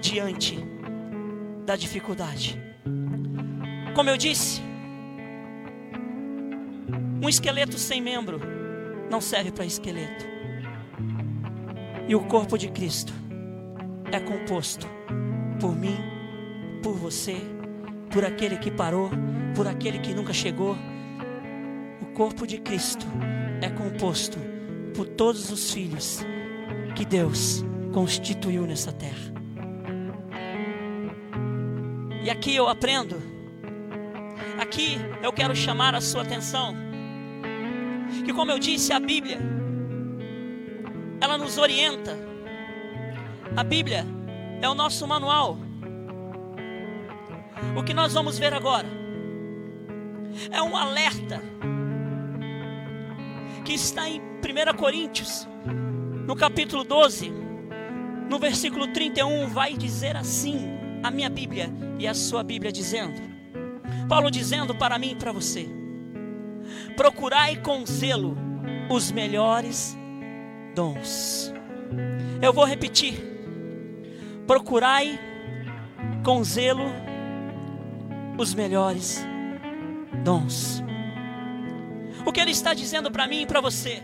diante 0.00 0.58
da 1.64 1.76
dificuldade. 1.76 2.60
Como 3.94 4.10
eu 4.10 4.16
disse, 4.16 4.60
um 7.22 7.28
esqueleto 7.28 7.78
sem 7.78 8.00
membro 8.00 8.40
não 9.10 9.20
serve 9.20 9.50
para 9.50 9.64
esqueleto. 9.64 10.24
E 12.06 12.14
o 12.14 12.20
corpo 12.20 12.56
de 12.56 12.68
Cristo 12.68 13.12
é 14.10 14.20
composto 14.20 14.86
por 15.60 15.76
mim, 15.76 15.96
por 16.82 16.94
você, 16.94 17.36
por 18.10 18.24
aquele 18.24 18.56
que 18.56 18.70
parou, 18.70 19.10
por 19.54 19.66
aquele 19.66 19.98
que 19.98 20.14
nunca 20.14 20.32
chegou. 20.32 20.76
O 22.00 22.06
corpo 22.14 22.46
de 22.46 22.58
Cristo 22.58 23.06
é 23.60 23.68
composto 23.68 24.38
por 24.94 25.06
todos 25.06 25.50
os 25.50 25.72
filhos 25.72 26.24
que 26.94 27.04
Deus 27.04 27.64
constituiu 27.92 28.66
nessa 28.66 28.92
terra. 28.92 29.32
E 32.22 32.30
aqui 32.30 32.54
eu 32.54 32.68
aprendo, 32.68 33.16
aqui 34.58 34.98
eu 35.22 35.32
quero 35.32 35.54
chamar 35.56 35.94
a 35.94 36.00
sua 36.00 36.22
atenção, 36.22 36.87
que 38.24 38.32
como 38.32 38.50
eu 38.50 38.58
disse, 38.58 38.92
a 38.92 39.00
Bíblia, 39.00 39.38
ela 41.20 41.36
nos 41.36 41.58
orienta, 41.58 42.16
a 43.56 43.62
Bíblia 43.62 44.06
é 44.60 44.68
o 44.68 44.74
nosso 44.74 45.06
manual. 45.06 45.58
O 47.76 47.82
que 47.82 47.94
nós 47.94 48.12
vamos 48.12 48.38
ver 48.38 48.52
agora 48.54 48.86
é 50.50 50.62
um 50.62 50.76
alerta 50.76 51.42
que 53.64 53.72
está 53.74 54.08
em 54.08 54.20
1 54.20 54.76
Coríntios, 54.76 55.48
no 56.26 56.34
capítulo 56.36 56.84
12, 56.84 57.32
no 58.30 58.38
versículo 58.38 58.92
31, 58.92 59.48
vai 59.48 59.74
dizer 59.74 60.16
assim: 60.16 60.70
a 61.02 61.10
minha 61.10 61.28
Bíblia 61.28 61.70
e 61.98 62.06
a 62.06 62.14
sua 62.14 62.42
Bíblia 62.42 62.70
dizendo, 62.70 63.20
Paulo 64.08 64.30
dizendo 64.30 64.74
para 64.74 64.98
mim 64.98 65.12
e 65.12 65.16
para 65.16 65.32
você: 65.32 65.68
procurai 66.96 67.56
com 67.56 67.84
zelo 67.86 68.36
os 68.90 69.12
melhores 69.12 69.96
dons. 70.74 71.52
Eu 72.40 72.52
vou 72.52 72.64
repetir: 72.64 73.20
procurai 74.46 75.18
com 76.24 76.42
zelo 76.44 76.84
os 78.38 78.54
melhores 78.54 79.20
dons. 80.24 80.82
O 82.24 82.32
que 82.32 82.40
ele 82.40 82.50
está 82.50 82.74
dizendo 82.74 83.10
para 83.10 83.26
mim 83.26 83.42
e 83.42 83.46
para 83.46 83.60
você? 83.60 84.02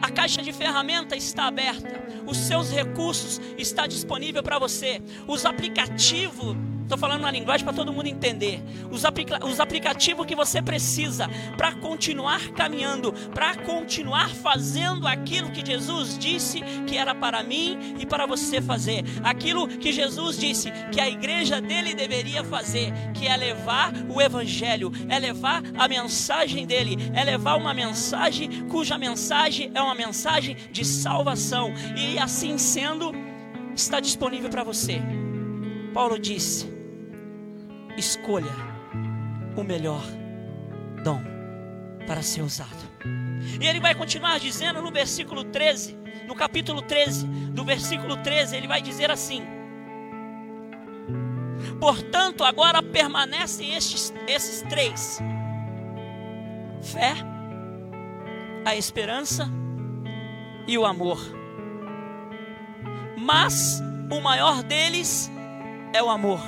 A 0.00 0.10
caixa 0.10 0.42
de 0.42 0.52
ferramenta 0.52 1.14
está 1.14 1.46
aberta. 1.46 2.02
Os 2.26 2.36
seus 2.36 2.70
recursos 2.70 3.40
estão 3.56 3.86
disponíveis 3.86 4.42
para 4.42 4.58
você. 4.58 5.00
Os 5.28 5.46
aplicativos 5.46 6.56
Estou 6.82 6.98
falando 6.98 7.20
uma 7.20 7.30
linguagem 7.30 7.64
para 7.64 7.74
todo 7.74 7.92
mundo 7.92 8.06
entender. 8.06 8.62
Os, 8.90 9.04
aplica 9.04 9.44
os 9.44 9.60
aplicativos 9.60 10.26
que 10.26 10.34
você 10.34 10.60
precisa 10.60 11.28
para 11.56 11.72
continuar 11.72 12.50
caminhando, 12.50 13.12
para 13.34 13.56
continuar 13.56 14.28
fazendo 14.30 15.06
aquilo 15.06 15.50
que 15.50 15.64
Jesus 15.64 16.18
disse 16.18 16.60
que 16.86 16.96
era 16.96 17.14
para 17.14 17.42
mim 17.42 17.96
e 17.98 18.06
para 18.06 18.26
você 18.26 18.60
fazer. 18.60 19.04
Aquilo 19.22 19.66
que 19.66 19.92
Jesus 19.92 20.36
disse 20.36 20.70
que 20.92 21.00
a 21.00 21.08
igreja 21.08 21.60
dele 21.60 21.94
deveria 21.94 22.44
fazer, 22.44 22.92
que 23.14 23.26
é 23.26 23.36
levar 23.36 23.92
o 24.08 24.20
evangelho, 24.20 24.92
é 25.08 25.18
levar 25.18 25.62
a 25.76 25.88
mensagem 25.88 26.66
dele, 26.66 26.96
é 27.14 27.24
levar 27.24 27.56
uma 27.56 27.72
mensagem 27.72 28.66
cuja 28.68 28.98
mensagem 28.98 29.70
é 29.74 29.80
uma 29.80 29.94
mensagem 29.94 30.56
de 30.70 30.84
salvação. 30.84 31.72
E 31.96 32.18
assim 32.18 32.58
sendo, 32.58 33.12
está 33.74 34.00
disponível 34.00 34.50
para 34.50 34.64
você. 34.64 35.00
Paulo 35.92 36.18
disse: 36.18 36.71
escolha 37.96 38.52
o 39.56 39.62
melhor 39.62 40.02
dom 41.04 41.22
para 42.06 42.22
ser 42.22 42.42
usado. 42.42 42.90
E 43.60 43.66
ele 43.66 43.80
vai 43.80 43.94
continuar 43.94 44.38
dizendo 44.38 44.80
no 44.80 44.90
versículo 44.90 45.44
13, 45.44 45.98
no 46.26 46.34
capítulo 46.34 46.82
13, 46.82 47.26
do 47.26 47.64
versículo 47.64 48.16
13, 48.16 48.56
ele 48.56 48.68
vai 48.68 48.80
dizer 48.80 49.10
assim: 49.10 49.42
Portanto, 51.80 52.44
agora 52.44 52.82
permanecem 52.82 53.74
estes, 53.74 54.12
esses 54.26 54.62
três: 54.62 55.20
fé, 56.80 57.14
a 58.64 58.76
esperança 58.76 59.48
e 60.66 60.78
o 60.78 60.84
amor. 60.84 61.18
Mas 63.18 63.80
o 64.10 64.20
maior 64.20 64.62
deles 64.62 65.30
é 65.92 66.02
o 66.02 66.10
amor. 66.10 66.40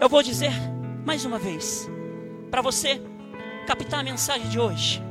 Eu 0.00 0.08
vou 0.08 0.22
dizer 0.22 0.52
mais 1.04 1.24
uma 1.24 1.38
vez, 1.38 1.88
para 2.50 2.62
você 2.62 3.00
captar 3.66 4.00
a 4.00 4.02
mensagem 4.02 4.48
de 4.48 4.58
hoje. 4.58 5.02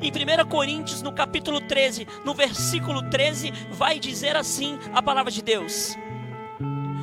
Em 0.00 0.10
1 0.10 0.48
Coríntios, 0.48 1.02
no 1.02 1.12
capítulo 1.12 1.60
13, 1.60 2.06
no 2.24 2.34
versículo 2.34 3.02
13, 3.10 3.52
vai 3.70 3.98
dizer 3.98 4.36
assim 4.36 4.78
a 4.92 5.02
palavra 5.02 5.30
de 5.30 5.42
Deus. 5.42 5.94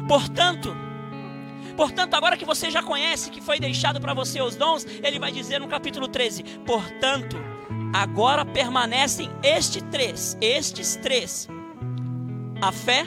Portanto, 0.07 0.75
portanto, 1.77 2.15
agora 2.15 2.35
que 2.35 2.45
você 2.45 2.71
já 2.71 2.81
conhece 2.81 3.29
que 3.29 3.41
foi 3.41 3.59
deixado 3.59 4.01
para 4.01 4.13
você 4.13 4.41
os 4.41 4.55
dons, 4.55 4.85
ele 5.03 5.19
vai 5.19 5.31
dizer 5.31 5.59
no 5.59 5.67
capítulo 5.67 6.07
13: 6.07 6.43
Portanto, 6.65 7.37
agora 7.93 8.43
permanecem 8.43 9.29
estes 9.43 9.83
três, 9.91 10.37
estes 10.41 10.95
três: 10.95 11.47
a 12.59 12.71
fé, 12.71 13.05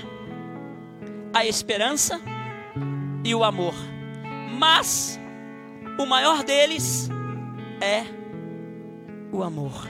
a 1.33 1.45
esperança 1.45 2.21
e 3.25 3.35
o 3.35 3.43
amor 3.43 3.75
mas 4.59 5.19
o 5.99 6.07
maior 6.07 6.43
deles 6.43 7.09
é 7.81 8.05
o 9.33 9.43
amor. 9.43 9.89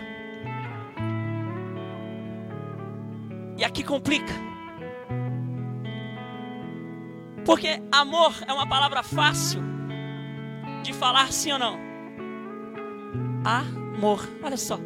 E 3.57 3.64
aqui 3.64 3.83
complica. 3.83 4.33
Porque 7.45 7.81
amor 7.93 8.35
é 8.47 8.53
uma 8.53 8.67
palavra 8.67 9.03
fácil 9.03 9.62
de 10.83 10.93
falar 10.93 11.33
sim 11.33 11.53
ou 11.53 11.59
não. 11.59 11.79
Amor, 13.45 14.27
olha 14.43 14.57
só. 14.57 14.79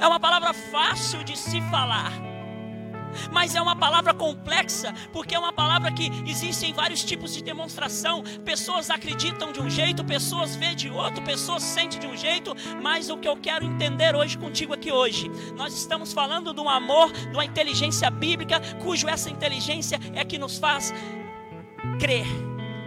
É 0.00 0.06
uma 0.06 0.18
palavra 0.18 0.52
fácil 0.52 1.22
de 1.24 1.36
se 1.36 1.60
falar 1.70 2.12
mas 3.32 3.54
é 3.54 3.60
uma 3.60 3.76
palavra 3.76 4.14
complexa, 4.14 4.94
porque 5.12 5.34
é 5.34 5.38
uma 5.38 5.52
palavra 5.52 5.92
que 5.92 6.10
existem 6.26 6.72
vários 6.72 7.04
tipos 7.04 7.34
de 7.34 7.42
demonstração. 7.42 8.22
Pessoas 8.44 8.90
acreditam 8.90 9.52
de 9.52 9.60
um 9.60 9.70
jeito, 9.70 10.04
pessoas 10.04 10.56
veem 10.56 10.76
de 10.76 10.90
outro, 10.90 11.22
pessoas 11.22 11.62
sentem 11.62 11.98
de 11.98 12.06
um 12.06 12.16
jeito, 12.16 12.54
mas 12.82 13.10
o 13.10 13.16
que 13.16 13.28
eu 13.28 13.36
quero 13.36 13.64
entender 13.64 14.14
hoje 14.14 14.36
contigo 14.36 14.74
aqui 14.74 14.90
hoje, 14.92 15.30
nós 15.56 15.74
estamos 15.74 16.12
falando 16.12 16.52
de 16.52 16.60
um 16.60 16.68
amor, 16.68 17.12
de 17.12 17.34
uma 17.34 17.44
inteligência 17.44 18.10
bíblica, 18.10 18.60
cujo 18.82 19.08
essa 19.08 19.30
inteligência 19.30 19.98
é 20.14 20.24
que 20.24 20.38
nos 20.38 20.58
faz 20.58 20.92
crer 21.98 22.26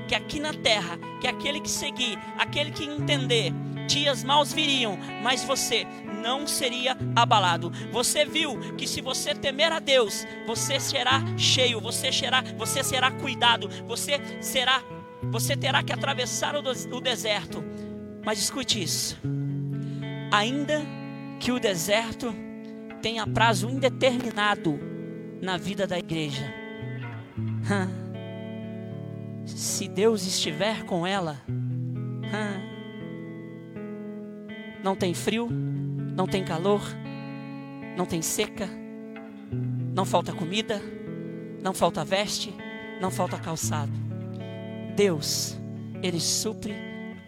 que 0.09 0.15
aqui 0.15 0.39
na 0.39 0.51
terra, 0.51 0.97
que 1.21 1.27
aquele 1.27 1.59
que 1.59 1.69
seguir, 1.69 2.17
aquele 2.35 2.71
que 2.71 2.83
entender, 2.83 3.53
dias 3.89 4.23
maus 4.23 4.53
viriam, 4.53 4.97
mas 5.23 5.43
você 5.43 5.85
não 6.21 6.45
seria 6.45 6.95
abalado. 7.15 7.71
Você 7.91 8.23
viu 8.23 8.57
que 8.77 8.87
se 8.87 9.01
você 9.01 9.33
temer 9.33 9.71
a 9.71 9.79
Deus, 9.79 10.25
você 10.45 10.79
será 10.79 11.21
cheio, 11.35 11.81
você 11.81 12.11
será, 12.11 12.43
você 12.55 12.83
será 12.83 13.11
cuidado, 13.11 13.67
você 13.87 14.19
será, 14.41 14.83
você 15.23 15.57
terá 15.57 15.81
que 15.81 15.91
atravessar 15.91 16.55
o, 16.55 17.01
deserto. 17.01 17.63
Mas 18.23 18.39
escute 18.39 18.81
isso. 18.81 19.19
Ainda 20.31 20.81
que 21.39 21.51
o 21.51 21.59
deserto 21.59 22.33
tenha 23.01 23.25
prazo 23.25 23.67
indeterminado 23.69 24.79
na 25.41 25.57
vida 25.57 25.87
da 25.87 25.97
igreja. 25.97 26.53
Se 29.45 29.87
Deus 29.87 30.27
estiver 30.27 30.83
com 30.83 31.07
ela, 31.07 31.41
não 34.83 34.95
tem 34.95 35.13
frio, 35.13 35.47
não 35.49 36.27
tem 36.27 36.43
calor, 36.43 36.81
não 37.97 38.05
tem 38.05 38.21
seca, 38.21 38.69
não 39.93 40.05
falta 40.05 40.31
comida, 40.31 40.81
não 41.61 41.73
falta 41.73 42.03
veste, 42.05 42.53
não 43.01 43.11
falta 43.11 43.37
calçado. 43.37 43.91
Deus, 44.95 45.57
Ele 46.01 46.19
supre 46.19 46.75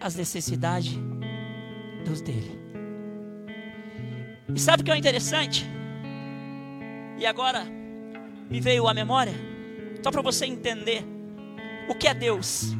as 0.00 0.14
necessidades 0.14 0.98
dos 2.04 2.20
dele. 2.20 2.60
E 4.54 4.60
sabe 4.60 4.82
o 4.82 4.84
que 4.84 4.90
é 4.90 4.96
interessante? 4.96 5.66
E 7.18 7.24
agora 7.24 7.64
me 8.50 8.60
veio 8.60 8.88
à 8.88 8.94
memória, 8.94 9.34
só 10.02 10.10
para 10.10 10.22
você 10.22 10.44
entender 10.46 11.04
o 11.88 11.94
que 11.94 12.08
é 12.08 12.14
Deus. 12.14 12.74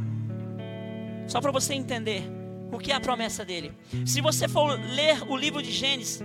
Só 1.26 1.40
para 1.40 1.52
você 1.52 1.74
entender 1.74 2.24
o 2.72 2.78
que 2.78 2.90
é 2.90 2.94
a 2.94 3.00
promessa 3.00 3.44
dele. 3.44 3.72
Se 4.06 4.20
você 4.20 4.48
for 4.48 4.80
ler 4.80 5.22
o 5.28 5.36
livro 5.36 5.62
de 5.62 5.70
Gênesis, 5.70 6.22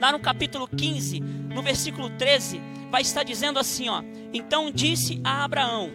lá 0.00 0.12
no 0.12 0.20
capítulo 0.20 0.66
15, 0.66 1.20
no 1.20 1.62
versículo 1.62 2.08
13, 2.10 2.60
vai 2.90 3.02
estar 3.02 3.24
dizendo 3.24 3.58
assim, 3.58 3.88
ó: 3.88 4.02
Então 4.32 4.70
disse 4.70 5.20
a 5.24 5.44
Abraão: 5.44 5.90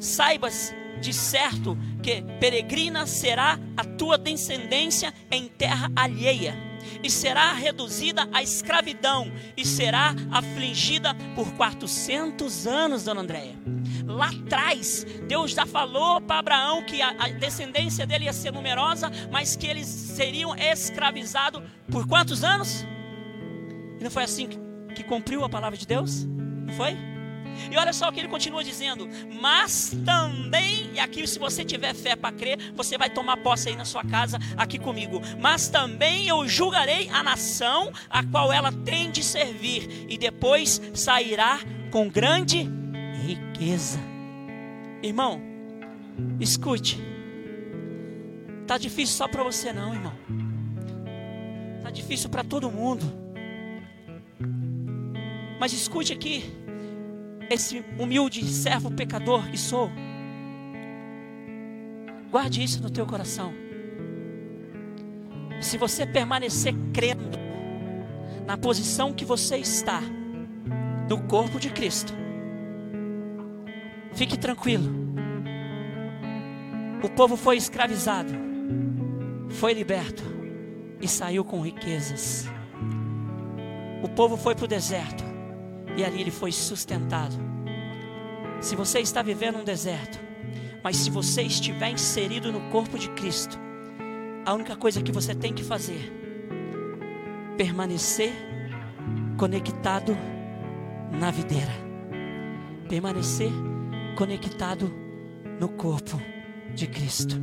Saibas 0.00 0.74
de 1.00 1.12
certo 1.12 1.76
que 2.02 2.22
peregrina 2.40 3.06
será 3.06 3.58
a 3.76 3.84
tua 3.84 4.16
descendência 4.16 5.12
em 5.30 5.46
terra 5.46 5.90
alheia, 5.94 6.56
e 7.02 7.10
será 7.10 7.52
reduzida 7.52 8.28
à 8.32 8.42
escravidão, 8.42 9.30
e 9.56 9.64
será 9.64 10.14
afligida 10.30 11.14
por 11.34 11.52
400 11.52 12.66
anos, 12.66 13.04
dona 13.04 13.20
Andréia. 13.20 13.75
Lá 14.06 14.28
atrás, 14.28 15.04
Deus 15.26 15.50
já 15.50 15.66
falou 15.66 16.20
para 16.20 16.38
Abraão 16.38 16.82
que 16.82 17.02
a, 17.02 17.28
descendência 17.28 18.06
dele 18.06 18.26
ia 18.26 18.32
ser 18.32 18.52
numerosa, 18.52 19.10
mas 19.32 19.56
que 19.56 19.66
eles 19.66 19.86
seriam 19.86 20.54
escravizados 20.54 21.60
por 21.90 22.06
quantos 22.06 22.44
anos? 22.44 22.86
E 23.98 24.04
não 24.04 24.10
foi 24.10 24.22
assim 24.22 24.46
que, 24.46 24.58
que 24.94 25.02
cumpriu 25.02 25.44
a 25.44 25.48
palavra 25.48 25.76
de 25.76 25.86
Deus? 25.86 26.24
Não 26.24 26.72
foi? 26.74 26.96
E 27.70 27.76
olha 27.76 27.92
só 27.92 28.08
o 28.08 28.12
que 28.12 28.20
ele 28.20 28.28
continua 28.28 28.62
dizendo: 28.62 29.08
Mas 29.40 29.96
também, 30.04 30.90
e 30.94 31.00
aqui 31.00 31.26
se 31.26 31.38
você 31.38 31.64
tiver 31.64 31.94
fé 31.94 32.14
para 32.14 32.34
crer, 32.34 32.72
você 32.74 32.98
vai 32.98 33.10
tomar 33.10 33.38
posse 33.38 33.70
aí 33.70 33.76
na 33.76 33.84
sua 33.84 34.04
casa, 34.04 34.38
aqui 34.56 34.78
comigo. 34.78 35.20
Mas 35.40 35.68
também 35.68 36.28
eu 36.28 36.46
julgarei 36.46 37.08
a 37.10 37.22
nação 37.22 37.92
a 38.08 38.22
qual 38.22 38.52
ela 38.52 38.70
tem 38.70 39.10
de 39.10 39.24
servir, 39.24 40.06
e 40.08 40.18
depois 40.18 40.80
sairá 40.94 41.58
com 41.90 42.08
grande 42.08 42.70
riqueza. 43.26 43.98
Irmão, 45.02 45.40
escute. 46.40 46.98
Tá 48.66 48.78
difícil 48.78 49.16
só 49.16 49.28
para 49.28 49.42
você 49.42 49.72
não, 49.72 49.94
irmão. 49.94 50.12
Tá 51.82 51.90
difícil 51.90 52.30
para 52.30 52.42
todo 52.44 52.70
mundo. 52.70 53.04
Mas 55.58 55.72
escute 55.72 56.12
aqui, 56.12 56.44
esse 57.50 57.84
humilde 57.98 58.44
servo 58.46 58.90
pecador 58.90 59.48
que 59.50 59.58
sou. 59.58 59.90
Guarde 62.30 62.62
isso 62.62 62.82
no 62.82 62.90
teu 62.90 63.06
coração. 63.06 63.52
Se 65.60 65.78
você 65.78 66.04
permanecer 66.04 66.74
crendo 66.92 67.38
na 68.46 68.56
posição 68.56 69.12
que 69.12 69.24
você 69.24 69.56
está, 69.56 70.02
no 71.08 71.22
corpo 71.22 71.58
de 71.58 71.70
Cristo, 71.70 72.12
Fique 74.16 74.38
tranquilo. 74.38 74.90
O 77.02 77.08
povo 77.10 77.36
foi 77.36 77.58
escravizado, 77.58 78.32
foi 79.50 79.74
liberto 79.74 80.22
e 81.00 81.06
saiu 81.06 81.44
com 81.44 81.60
riquezas. 81.60 82.48
O 84.02 84.08
povo 84.08 84.38
foi 84.38 84.54
para 84.54 84.64
o 84.64 84.68
deserto 84.68 85.22
e 85.98 86.02
ali 86.02 86.22
ele 86.22 86.30
foi 86.30 86.50
sustentado. 86.50 87.36
Se 88.60 88.74
você 88.74 89.00
está 89.00 89.20
vivendo 89.20 89.58
um 89.58 89.64
deserto, 89.64 90.18
mas 90.82 90.96
se 90.96 91.10
você 91.10 91.42
estiver 91.42 91.90
inserido 91.90 92.50
no 92.50 92.70
corpo 92.70 92.98
de 92.98 93.10
Cristo, 93.10 93.58
a 94.46 94.54
única 94.54 94.74
coisa 94.76 95.02
que 95.02 95.12
você 95.12 95.34
tem 95.34 95.52
que 95.52 95.62
fazer 95.62 96.10
permanecer 97.58 98.32
conectado 99.36 100.16
na 101.10 101.30
videira. 101.30 101.72
Permanecer 102.88 103.50
conectado 104.16 104.90
no 105.60 105.68
corpo 105.68 106.20
de 106.74 106.86
Cristo. 106.86 107.36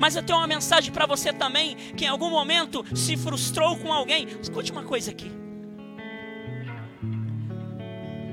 Mas 0.00 0.16
eu 0.16 0.22
tenho 0.22 0.38
uma 0.38 0.46
mensagem 0.46 0.92
para 0.92 1.06
você 1.06 1.32
também, 1.32 1.76
que 1.96 2.04
em 2.04 2.08
algum 2.08 2.28
momento 2.28 2.84
se 2.94 3.16
frustrou 3.16 3.76
com 3.78 3.92
alguém. 3.92 4.26
Escute 4.42 4.72
uma 4.72 4.82
coisa 4.82 5.12
aqui. 5.12 5.30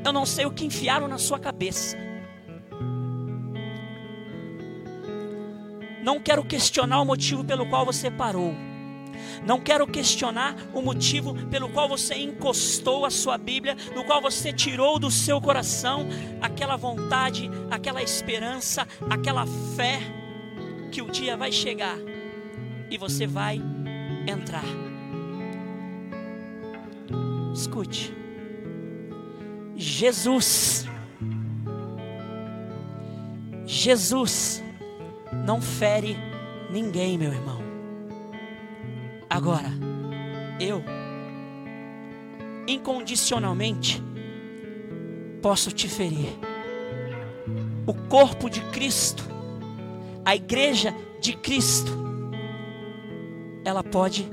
Eu 0.03 0.11
não 0.11 0.25
sei 0.25 0.45
o 0.45 0.51
que 0.51 0.65
enfiaram 0.65 1.07
na 1.07 1.17
sua 1.17 1.39
cabeça. 1.39 1.95
Não 6.03 6.19
quero 6.19 6.43
questionar 6.43 6.99
o 7.01 7.05
motivo 7.05 7.45
pelo 7.45 7.69
qual 7.69 7.85
você 7.85 8.11
parou. 8.11 8.53
Não 9.45 9.59
quero 9.59 9.87
questionar 9.87 10.55
o 10.73 10.81
motivo 10.81 11.33
pelo 11.47 11.69
qual 11.69 11.87
você 11.87 12.15
encostou 12.15 13.05
a 13.05 13.09
sua 13.09 13.37
Bíblia, 13.37 13.75
no 13.95 14.03
qual 14.03 14.21
você 14.21 14.51
tirou 14.51 14.99
do 14.99 15.09
seu 15.09 15.39
coração 15.41 16.07
aquela 16.41 16.75
vontade, 16.75 17.49
aquela 17.69 18.01
esperança, 18.01 18.87
aquela 19.09 19.45
fé 19.75 19.99
que 20.91 21.01
o 21.01 21.09
dia 21.09 21.35
vai 21.35 21.51
chegar 21.51 21.97
e 22.89 22.97
você 22.97 23.25
vai 23.25 23.61
entrar. 24.27 24.63
Escute. 27.53 28.13
Jesus 29.75 30.87
Jesus 33.65 34.63
não 35.45 35.61
fere 35.61 36.17
ninguém, 36.69 37.17
meu 37.17 37.31
irmão. 37.33 37.62
Agora, 39.33 39.71
eu 40.59 40.83
incondicionalmente 42.67 43.99
posso 45.41 45.71
te 45.71 45.89
ferir. 45.89 46.29
O 47.87 47.95
corpo 47.95 48.47
de 48.47 48.61
Cristo, 48.65 49.23
a 50.23 50.35
igreja 50.35 50.93
de 51.19 51.35
Cristo, 51.35 51.91
ela 53.65 53.83
pode 53.83 54.29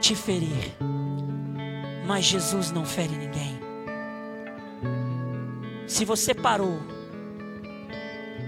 te 0.00 0.14
ferir, 0.14 0.76
mas 2.06 2.24
Jesus 2.24 2.70
não 2.70 2.84
fere 2.84 3.16
ninguém. 3.16 3.58
Se 5.88 6.04
você 6.04 6.32
parou 6.32 6.78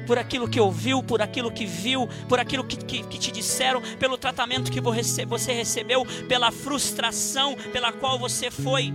por 0.06 0.18
aquilo 0.18 0.48
que 0.48 0.60
ouviu, 0.60 1.02
por 1.02 1.20
aquilo 1.20 1.50
que 1.50 1.66
viu, 1.66 2.08
por 2.28 2.38
aquilo 2.38 2.64
que, 2.64 2.76
que, 2.76 3.02
que 3.02 3.18
te 3.18 3.32
disseram, 3.32 3.82
pelo 3.98 4.16
tratamento 4.16 4.70
que 4.70 4.80
você 4.80 5.52
recebeu, 5.52 6.06
pela 6.28 6.50
frustração 6.50 7.54
pela 7.72 7.92
qual 7.92 8.18
você 8.18 8.50
foi 8.50 8.92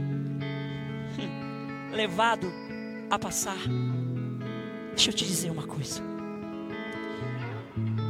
levado 1.91 2.51
a 3.09 3.19
passar. 3.19 3.57
Deixa 4.89 5.09
eu 5.09 5.13
te 5.13 5.25
dizer 5.25 5.51
uma 5.51 5.63
coisa. 5.63 6.01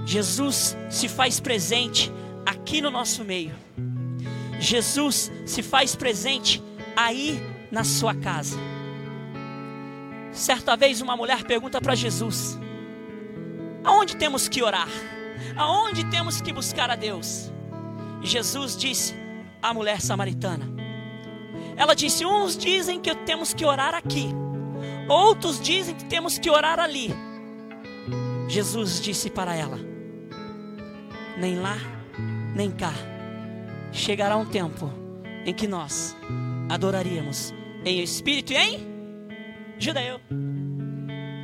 Jesus 0.06 0.76
se 0.90 1.08
faz 1.08 1.40
presente 1.40 2.12
aqui 2.46 2.82
no 2.82 2.92
nosso 2.92 3.24
meio. 3.24 3.56
Jesus 4.60 5.32
se 5.46 5.64
faz 5.64 5.96
presente 5.96 6.62
aí 6.96 7.42
na 7.72 7.84
sua 7.84 8.14
casa. 8.14 8.58
Certa 10.32 10.76
vez 10.76 11.02
uma 11.02 11.16
mulher 11.16 11.44
pergunta 11.44 11.82
para 11.82 11.96
Jesus: 11.96 12.60
Aonde 13.84 14.16
temos 14.16 14.48
que 14.48 14.62
orar? 14.62 14.88
Aonde 15.56 16.06
temos 16.06 16.42
que 16.42 16.54
buscar 16.54 16.90
a 16.90 16.96
Deus? 16.96 17.52
Jesus 18.22 18.78
disse 18.78 19.16
à 19.62 19.74
mulher 19.74 20.00
samaritana. 20.00 20.66
Ela 21.76 21.96
disse: 21.96 22.26
Uns 22.26 22.56
dizem 22.56 23.00
que 23.00 23.14
temos 23.16 23.54
que 23.54 23.66
orar 23.66 23.96
aqui, 23.96 24.30
outros 25.10 25.60
dizem 25.60 25.96
que 25.96 26.06
temos 26.06 26.38
que 26.38 26.50
orar 26.50 26.80
ali. 26.80 27.14
Jesus 28.48 29.02
disse 29.02 29.30
para 29.30 29.56
ela: 29.56 29.80
Nem 31.38 31.60
lá, 31.60 31.78
nem 32.56 32.70
cá. 32.70 32.94
Chegará 33.92 34.38
um 34.38 34.46
tempo 34.46 34.92
em 35.46 35.54
que 35.54 35.68
nós 35.68 36.16
adoraríamos 36.70 37.54
em 37.84 38.00
espírito 38.02 38.54
e 38.54 38.58
em 38.58 38.80
judeu. 39.80 40.22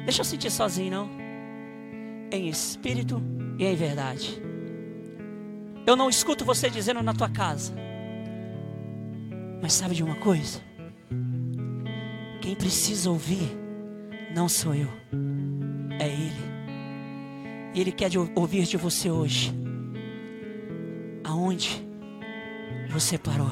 Deixa 0.06 0.22
eu 0.22 0.26
sentir 0.26 0.52
sozinho, 0.52 0.92
não 0.92 1.27
em 2.32 2.48
espírito 2.48 3.22
e 3.58 3.66
em 3.66 3.76
verdade. 3.76 4.42
Eu 5.86 5.96
não 5.96 6.10
escuto 6.10 6.44
você 6.44 6.70
dizendo 6.70 7.02
na 7.02 7.14
tua 7.14 7.30
casa. 7.30 7.74
Mas 9.62 9.74
sabe 9.74 9.96
de 9.96 10.04
uma 10.04 10.16
coisa? 10.16 10.62
Quem 12.42 12.56
precisa 12.56 13.10
ouvir 13.10 13.58
não 14.36 14.48
sou 14.48 14.76
eu, 14.76 14.90
é 16.00 16.08
Ele. 16.08 16.48
E 17.74 17.82
Ele 17.82 17.92
quer 17.92 18.12
ouvir 18.36 18.64
de 18.66 18.78
você 18.78 19.10
hoje. 19.10 19.54
Aonde 21.24 21.86
você 22.90 23.18
parou? 23.18 23.52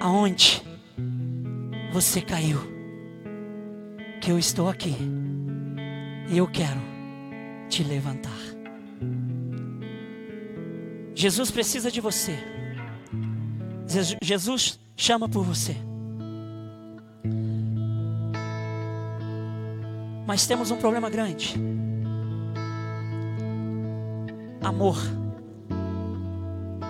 Aonde 0.00 0.62
você 1.92 2.20
caiu? 2.20 2.60
Que 4.20 4.30
eu 4.30 4.38
estou 4.38 4.68
aqui 4.68 5.17
eu 6.36 6.46
quero 6.46 6.80
te 7.68 7.82
levantar. 7.82 8.30
Jesus 11.14 11.50
precisa 11.50 11.90
de 11.90 12.00
você. 12.00 12.38
Jesus 14.22 14.78
chama 14.96 15.28
por 15.28 15.42
você. 15.42 15.76
Mas 20.26 20.46
temos 20.46 20.70
um 20.70 20.76
problema 20.76 21.08
grande. 21.08 21.54
Amor. 24.62 24.96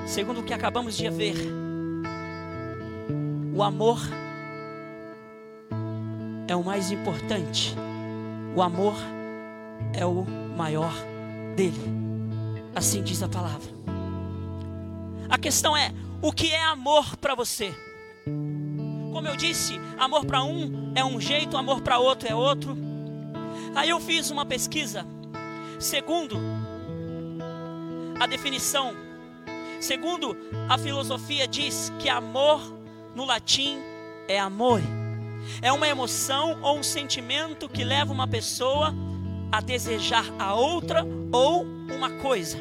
Segundo 0.07 0.41
o 0.41 0.43
que 0.43 0.53
acabamos 0.53 0.97
de 0.97 1.09
ver, 1.09 1.37
o 3.55 3.63
amor 3.63 4.01
é 6.49 6.57
o 6.57 6.65
mais 6.65 6.91
importante. 6.91 7.77
O 8.57 8.63
amor 8.63 8.95
é 8.97 9.18
o 10.05 10.25
maior 10.57 10.93
dele. 11.57 11.81
Assim 12.75 13.03
diz 13.03 13.23
a 13.23 13.29
palavra. 13.29 13.69
A 15.29 15.39
questão 15.39 15.77
é: 15.77 15.93
o 16.23 16.33
que 16.33 16.53
é 16.53 16.63
amor 16.65 17.17
para 17.17 17.35
você? 17.35 17.75
Como 19.13 19.27
eu 19.27 19.37
disse, 19.37 19.81
amor 19.99 20.25
para 20.25 20.43
um 20.45 20.93
é 20.95 21.05
um 21.05 21.21
jeito, 21.21 21.57
amor 21.57 21.81
para 21.81 21.99
outro 21.99 22.29
é 22.29 22.35
outro. 22.35 22.77
Aí 23.75 23.89
eu 23.89 24.01
fiz 24.01 24.31
uma 24.31 24.47
pesquisa, 24.47 25.07
segundo 25.79 26.39
a 28.19 28.27
definição, 28.27 28.95
segundo 29.81 30.37
a 30.69 30.77
filosofia 30.79 31.47
diz 31.47 31.93
que 31.99 32.09
amor 32.09 32.61
no 33.15 33.25
latim 33.25 33.79
é 34.29 34.39
amor. 34.39 34.81
É 35.63 35.73
uma 35.73 35.89
emoção 35.89 36.59
ou 36.63 36.79
um 36.79 36.83
sentimento 36.83 37.69
que 37.69 37.85
leva 37.85 38.13
uma 38.13 38.27
pessoa 38.27 38.95
a 39.51 39.61
desejar 39.61 40.25
a 40.39 40.55
outra 40.55 41.05
ou 41.33 41.65
uma 41.65 42.11
coisa. 42.11 42.59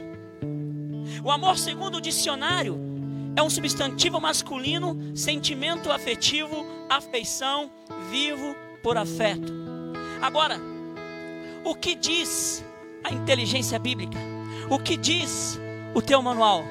O 1.24 1.32
amor, 1.32 1.58
segundo 1.58 1.96
o 1.96 2.02
dicionário, 2.02 2.78
é 3.36 3.44
um 3.44 3.50
substantivo 3.50 4.20
masculino, 4.20 5.16
sentimento 5.16 5.92
afetivo, 5.92 6.66
afeição, 6.90 7.70
vivo 8.10 8.56
por 8.82 8.98
afeto. 8.98 9.54
Agora, 10.22 10.60
o 11.64 11.76
que 11.76 11.96
diz 11.96 12.64
a 13.04 13.14
inteligência 13.14 13.78
bíblica? 13.78 14.18
O 14.70 14.80
que 14.80 14.98
diz 14.98 15.60
o 15.94 16.02
teu 16.02 16.22
manual? 16.22 16.64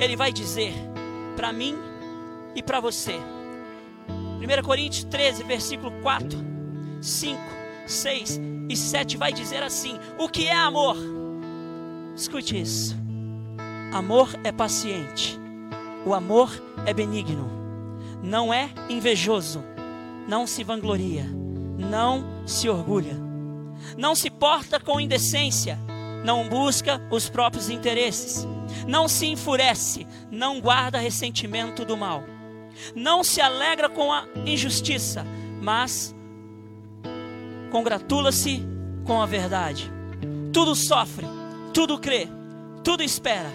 Ele 0.00 0.16
vai 0.16 0.32
dizer 0.32 0.74
para 1.36 1.52
mim 1.52 1.76
e 2.54 2.62
para 2.62 2.80
você. 2.80 3.14
1 4.08 4.62
Coríntios 4.64 5.04
13, 5.04 5.44
versículo 5.44 5.92
4, 6.02 6.38
5, 7.00 7.40
6 7.86 8.40
e 8.68 8.76
7 8.76 9.16
vai 9.16 9.32
dizer 9.32 9.62
assim: 9.62 9.98
O 10.18 10.28
que 10.28 10.46
é 10.46 10.54
amor? 10.54 10.96
Escute 12.14 12.60
isso. 12.60 12.96
Amor 13.92 14.28
é 14.44 14.52
paciente. 14.52 15.38
O 16.04 16.14
amor 16.14 16.50
é 16.84 16.92
benigno. 16.92 17.50
Não 18.22 18.52
é 18.52 18.70
invejoso. 18.88 19.62
Não 20.28 20.46
se 20.46 20.64
vangloria. 20.64 21.24
Não 21.78 22.24
se 22.46 22.68
orgulha 22.68 23.26
não 23.96 24.14
se 24.14 24.30
porta 24.30 24.80
com 24.80 25.00
indecência, 25.00 25.78
não 26.24 26.48
busca 26.48 27.00
os 27.10 27.28
próprios 27.28 27.68
interesses, 27.68 28.46
não 28.86 29.08
se 29.08 29.26
enfurece, 29.26 30.06
não 30.30 30.60
guarda 30.60 30.98
ressentimento 30.98 31.84
do 31.84 31.96
mal, 31.96 32.24
não 32.94 33.22
se 33.22 33.40
alegra 33.40 33.88
com 33.88 34.12
a 34.12 34.24
injustiça, 34.44 35.24
mas 35.60 36.14
congratula-se 37.76 38.64
com 39.04 39.20
a 39.20 39.26
verdade. 39.26 39.92
Tudo 40.50 40.74
sofre, 40.74 41.26
tudo 41.74 41.98
crê, 41.98 42.26
tudo 42.82 43.02
espera, 43.02 43.50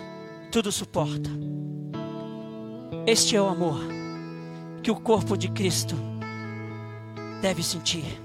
tudo 0.52 0.72
suporta. 0.72 1.32
Este 3.08 3.36
é 3.36 3.42
o 3.42 3.48
amor 3.48 3.80
que 4.84 4.92
o 4.92 4.96
corpo 4.96 5.36
de 5.36 5.50
Cristo 5.50 5.96
deve 7.42 7.64
sentir. 7.64 8.22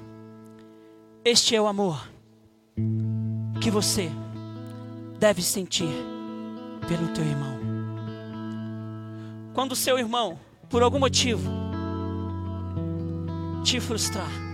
Este 1.24 1.56
é 1.56 1.62
o 1.62 1.66
amor 1.66 2.06
que 3.62 3.70
você 3.70 4.10
deve 5.18 5.40
sentir 5.40 5.88
pelo 6.86 7.08
teu 7.14 7.24
irmão. 7.24 7.58
Quando 9.54 9.74
seu 9.74 9.98
irmão, 9.98 10.38
por 10.68 10.82
algum 10.82 10.98
motivo, 10.98 11.50
te 13.64 13.80
frustrar, 13.80 14.45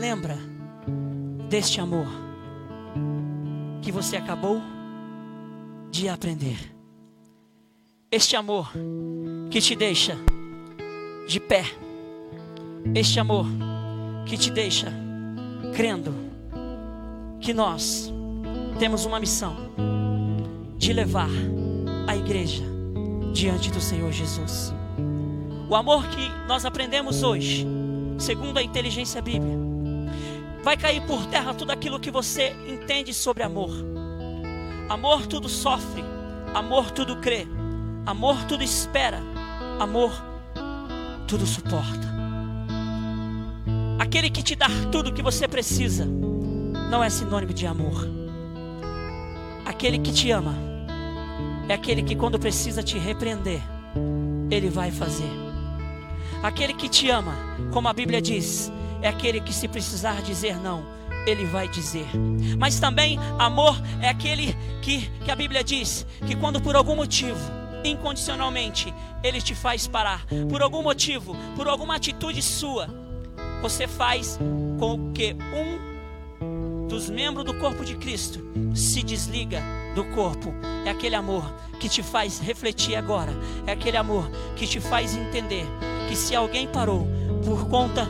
lembra 0.00 0.38
deste 1.50 1.78
amor 1.78 2.06
que 3.82 3.92
você 3.92 4.16
acabou 4.16 4.62
de 5.90 6.08
aprender. 6.08 6.74
Este 8.10 8.34
amor 8.34 8.72
que 9.50 9.60
te 9.60 9.76
deixa 9.76 10.16
de 11.28 11.38
pé. 11.38 11.64
Este 12.94 13.20
amor 13.20 13.44
que 14.24 14.38
te 14.38 14.50
deixa 14.50 14.90
crendo 15.76 16.14
que 17.38 17.52
nós 17.52 18.10
temos 18.78 19.04
uma 19.04 19.20
missão 19.20 19.54
de 20.78 20.94
levar 20.94 21.28
a 22.06 22.16
igreja 22.16 22.64
diante 23.34 23.70
do 23.70 23.80
Senhor 23.82 24.10
Jesus. 24.12 24.72
O 25.68 25.76
amor 25.76 26.06
que 26.08 26.26
nós 26.48 26.64
aprendemos 26.64 27.22
hoje, 27.22 27.66
segundo 28.18 28.56
a 28.56 28.62
inteligência 28.62 29.20
bíblica, 29.20 29.69
vai 30.62 30.76
cair 30.76 31.00
por 31.02 31.26
terra 31.26 31.54
tudo 31.54 31.70
aquilo 31.70 32.00
que 32.00 32.10
você 32.10 32.54
entende 32.66 33.14
sobre 33.14 33.42
amor. 33.42 33.70
Amor 34.88 35.26
tudo 35.26 35.48
sofre, 35.48 36.04
amor 36.54 36.90
tudo 36.90 37.16
crê, 37.16 37.46
amor 38.04 38.36
tudo 38.44 38.62
espera, 38.62 39.20
amor 39.78 40.12
tudo 41.26 41.46
suporta. 41.46 42.10
Aquele 43.98 44.30
que 44.30 44.42
te 44.42 44.56
dá 44.56 44.68
tudo 44.90 45.10
o 45.10 45.12
que 45.12 45.22
você 45.22 45.46
precisa 45.46 46.04
não 46.90 47.04
é 47.04 47.08
sinônimo 47.08 47.54
de 47.54 47.66
amor. 47.66 48.08
Aquele 49.64 49.98
que 49.98 50.12
te 50.12 50.30
ama 50.30 50.54
é 51.68 51.74
aquele 51.74 52.02
que, 52.02 52.16
quando 52.16 52.38
precisa 52.38 52.82
te 52.82 52.98
repreender, 52.98 53.62
ele 54.50 54.68
vai 54.68 54.90
fazer. 54.90 55.30
Aquele 56.42 56.74
que 56.74 56.88
te 56.88 57.08
ama, 57.08 57.34
como 57.72 57.86
a 57.86 57.92
Bíblia 57.92 58.20
diz, 58.20 58.72
é 59.02 59.08
aquele 59.08 59.40
que, 59.40 59.52
se 59.52 59.68
precisar 59.68 60.22
dizer 60.22 60.56
não, 60.60 60.84
ele 61.26 61.44
vai 61.46 61.68
dizer. 61.68 62.06
Mas 62.58 62.78
também 62.78 63.18
amor 63.38 63.80
é 64.00 64.08
aquele 64.08 64.56
que, 64.82 65.10
que 65.24 65.30
a 65.30 65.36
Bíblia 65.36 65.62
diz 65.62 66.06
que, 66.26 66.36
quando 66.36 66.60
por 66.60 66.76
algum 66.76 66.96
motivo, 66.96 67.38
incondicionalmente, 67.84 68.92
ele 69.22 69.40
te 69.40 69.54
faz 69.54 69.86
parar, 69.86 70.24
por 70.48 70.62
algum 70.62 70.82
motivo, 70.82 71.36
por 71.56 71.68
alguma 71.68 71.96
atitude 71.96 72.42
sua, 72.42 72.88
você 73.62 73.86
faz 73.86 74.38
com 74.78 75.12
que 75.12 75.36
um 75.54 76.86
dos 76.88 77.08
membros 77.08 77.44
do 77.44 77.54
corpo 77.54 77.84
de 77.84 77.94
Cristo 77.96 78.40
se 78.74 79.02
desliga 79.02 79.62
do 79.94 80.04
corpo. 80.06 80.52
É 80.84 80.90
aquele 80.90 81.14
amor 81.14 81.44
que 81.78 81.88
te 81.88 82.02
faz 82.02 82.40
refletir 82.40 82.96
agora. 82.96 83.32
É 83.66 83.72
aquele 83.72 83.96
amor 83.96 84.28
que 84.56 84.66
te 84.66 84.80
faz 84.80 85.16
entender 85.16 85.66
que 86.08 86.16
se 86.16 86.34
alguém 86.34 86.66
parou 86.66 87.06
por 87.44 87.68
conta 87.68 88.08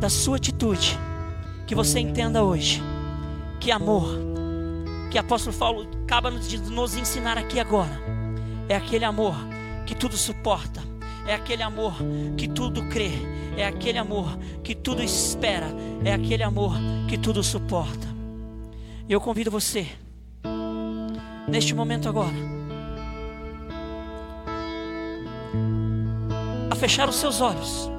da 0.00 0.08
sua 0.08 0.36
atitude, 0.36 0.98
que 1.66 1.74
você 1.74 2.00
entenda 2.00 2.44
hoje 2.44 2.82
que 3.60 3.70
amor 3.70 4.06
que 5.10 5.16
o 5.16 5.20
apóstolo 5.20 5.56
Paulo 5.56 5.88
acaba 6.04 6.30
de 6.30 6.58
nos 6.70 6.96
ensinar 6.96 7.38
aqui 7.38 7.58
agora 7.58 8.06
é 8.68 8.76
aquele 8.76 9.04
amor 9.04 9.34
que 9.86 9.94
tudo 9.94 10.16
suporta, 10.16 10.82
é 11.26 11.34
aquele 11.34 11.62
amor 11.62 11.94
que 12.36 12.48
tudo 12.48 12.82
crê, 12.88 13.10
é 13.56 13.64
aquele 13.64 13.98
amor 13.98 14.36
que 14.62 14.74
tudo 14.74 15.02
espera, 15.02 15.68
é 16.04 16.12
aquele 16.12 16.42
amor 16.42 16.72
que 17.08 17.16
tudo 17.16 17.42
suporta. 17.42 18.06
E 19.08 19.12
eu 19.12 19.20
convido 19.20 19.50
você, 19.50 19.86
neste 21.48 21.74
momento 21.74 22.08
agora, 22.08 22.34
a 26.70 26.74
fechar 26.74 27.08
os 27.08 27.16
seus 27.16 27.40
olhos. 27.40 27.95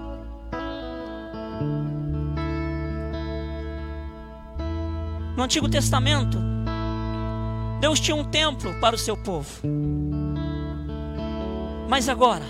No 5.37 5.43
Antigo 5.43 5.69
Testamento, 5.69 6.39
Deus 7.79 7.99
tinha 7.99 8.17
um 8.17 8.23
templo 8.23 8.73
para 8.81 8.95
o 8.95 8.97
seu 8.97 9.15
povo. 9.15 9.61
Mas 11.87 12.09
agora, 12.09 12.43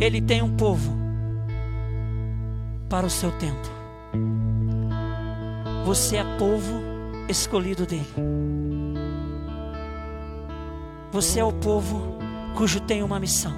Ele 0.00 0.20
tem 0.20 0.42
um 0.42 0.56
povo 0.56 0.92
para 2.88 3.06
o 3.06 3.10
seu 3.10 3.30
tempo. 3.38 3.70
Você 5.84 6.16
é 6.16 6.24
povo 6.36 6.82
escolhido 7.28 7.86
dele. 7.86 8.12
Você 11.12 11.38
é 11.38 11.44
o 11.44 11.52
povo 11.52 12.18
cujo 12.56 12.80
tem 12.80 13.00
uma 13.04 13.20
missão. 13.20 13.54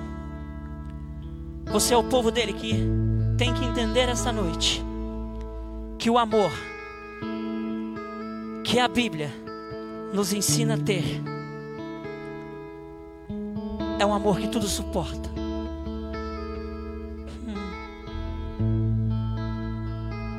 Você 1.73 1.95
é 1.95 1.97
o 1.97 2.05
povo 2.05 2.31
dele 2.31 2.53
que 2.53 2.75
tem 3.39 3.55
que 3.55 3.65
entender 3.65 4.07
essa 4.11 4.31
noite 4.31 4.85
que 5.99 6.11
o 6.11 6.19
amor 6.19 6.53
que 8.67 8.81
a 8.81 8.89
Bíblia 8.89 9.31
nos 10.13 10.33
ensina 10.33 10.75
a 10.75 10.77
ter 10.77 11.23
é 13.97 14.05
um 14.05 14.13
amor 14.13 14.41
que 14.41 14.49
tudo 14.49 14.67
suporta. 14.67 15.31
Hum. 17.47 18.75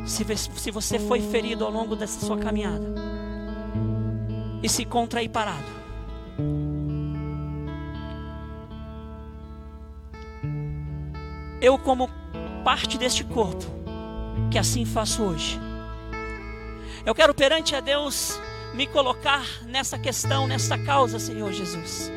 Se, 0.05 0.25
se 0.35 0.71
você 0.71 0.99
foi 0.99 1.21
ferido 1.21 1.63
ao 1.63 1.71
longo 1.71 1.95
dessa 1.95 2.23
sua 2.25 2.37
caminhada 2.37 2.93
e 4.61 4.67
se 4.67 4.83
encontra 4.83 5.21
aí 5.21 5.29
parado, 5.29 5.77
eu, 11.61 11.77
como 11.77 12.09
parte 12.65 12.97
deste 12.97 13.23
corpo, 13.23 13.65
que 14.51 14.57
assim 14.57 14.83
faço 14.83 15.23
hoje, 15.23 15.57
eu 17.07 17.15
quero 17.15 17.33
perante 17.33 17.73
a 17.73 17.79
Deus 17.79 18.37
me 18.73 18.85
colocar 18.85 19.45
nessa 19.65 19.97
questão, 19.97 20.45
nessa 20.45 20.77
causa, 20.77 21.17
Senhor 21.17 21.53
Jesus. 21.53 22.11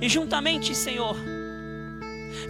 E 0.00 0.08
juntamente, 0.08 0.74
Senhor, 0.74 1.14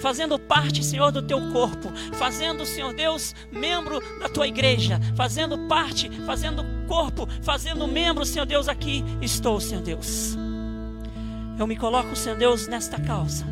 fazendo 0.00 0.38
parte, 0.38 0.82
Senhor, 0.82 1.12
do 1.12 1.20
teu 1.20 1.52
corpo, 1.52 1.92
fazendo, 2.14 2.64
Senhor 2.64 2.94
Deus, 2.94 3.34
membro 3.52 4.00
da 4.18 4.30
tua 4.30 4.48
igreja, 4.48 4.98
fazendo 5.14 5.58
parte, 5.68 6.08
fazendo 6.24 6.64
corpo, 6.86 7.28
fazendo 7.42 7.86
membro, 7.86 8.24
Senhor 8.24 8.46
Deus, 8.46 8.66
aqui 8.66 9.04
estou, 9.20 9.60
Senhor 9.60 9.82
Deus. 9.82 10.34
Eu 11.58 11.66
me 11.66 11.76
coloco, 11.76 12.16
Senhor 12.16 12.38
Deus, 12.38 12.66
nesta 12.66 12.98
causa. 12.98 13.44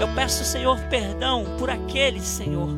Eu 0.00 0.14
peço, 0.14 0.42
Senhor, 0.46 0.80
perdão 0.88 1.44
por 1.58 1.68
aqueles, 1.68 2.24
Senhor, 2.24 2.70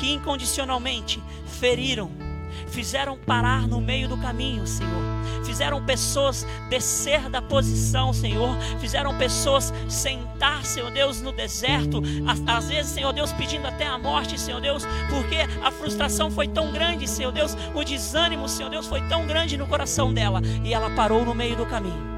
que 0.00 0.10
incondicionalmente 0.10 1.22
feriram 1.46 2.19
fizeram 2.68 3.16
parar 3.16 3.66
no 3.66 3.80
meio 3.80 4.08
do 4.08 4.16
caminho, 4.16 4.66
Senhor. 4.66 5.10
Fizeram 5.44 5.84
pessoas 5.84 6.46
descer 6.68 7.28
da 7.28 7.42
posição, 7.42 8.12
Senhor. 8.12 8.56
Fizeram 8.80 9.16
pessoas 9.16 9.72
sentar, 9.88 10.64
Senhor 10.64 10.90
Deus, 10.90 11.20
no 11.20 11.32
deserto. 11.32 12.02
Às 12.46 12.68
vezes, 12.68 12.92
Senhor 12.92 13.12
Deus, 13.12 13.32
pedindo 13.32 13.66
até 13.66 13.86
a 13.86 13.98
morte, 13.98 14.38
Senhor 14.38 14.60
Deus, 14.60 14.86
porque 15.08 15.38
a 15.62 15.70
frustração 15.70 16.30
foi 16.30 16.48
tão 16.48 16.72
grande, 16.72 17.08
Senhor 17.08 17.32
Deus. 17.32 17.56
O 17.74 17.82
desânimo, 17.84 18.48
Senhor 18.48 18.70
Deus, 18.70 18.86
foi 18.86 19.00
tão 19.08 19.26
grande 19.26 19.56
no 19.56 19.66
coração 19.66 20.12
dela. 20.12 20.40
E 20.64 20.72
ela 20.72 20.90
parou 20.90 21.24
no 21.24 21.34
meio 21.34 21.56
do 21.56 21.66
caminho. 21.66 22.10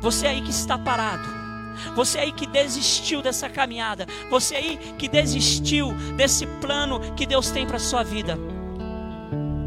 Você 0.00 0.26
aí 0.26 0.40
que 0.40 0.50
está 0.50 0.78
parado. 0.78 1.36
Você 1.94 2.18
aí 2.18 2.32
que 2.32 2.46
desistiu 2.46 3.20
dessa 3.20 3.48
caminhada, 3.48 4.06
você 4.30 4.56
aí 4.56 4.78
que 4.98 5.08
desistiu 5.08 5.92
desse 6.16 6.46
plano 6.46 7.00
que 7.14 7.26
Deus 7.26 7.50
tem 7.50 7.66
para 7.66 7.78
sua 7.78 8.02
vida. 8.02 8.38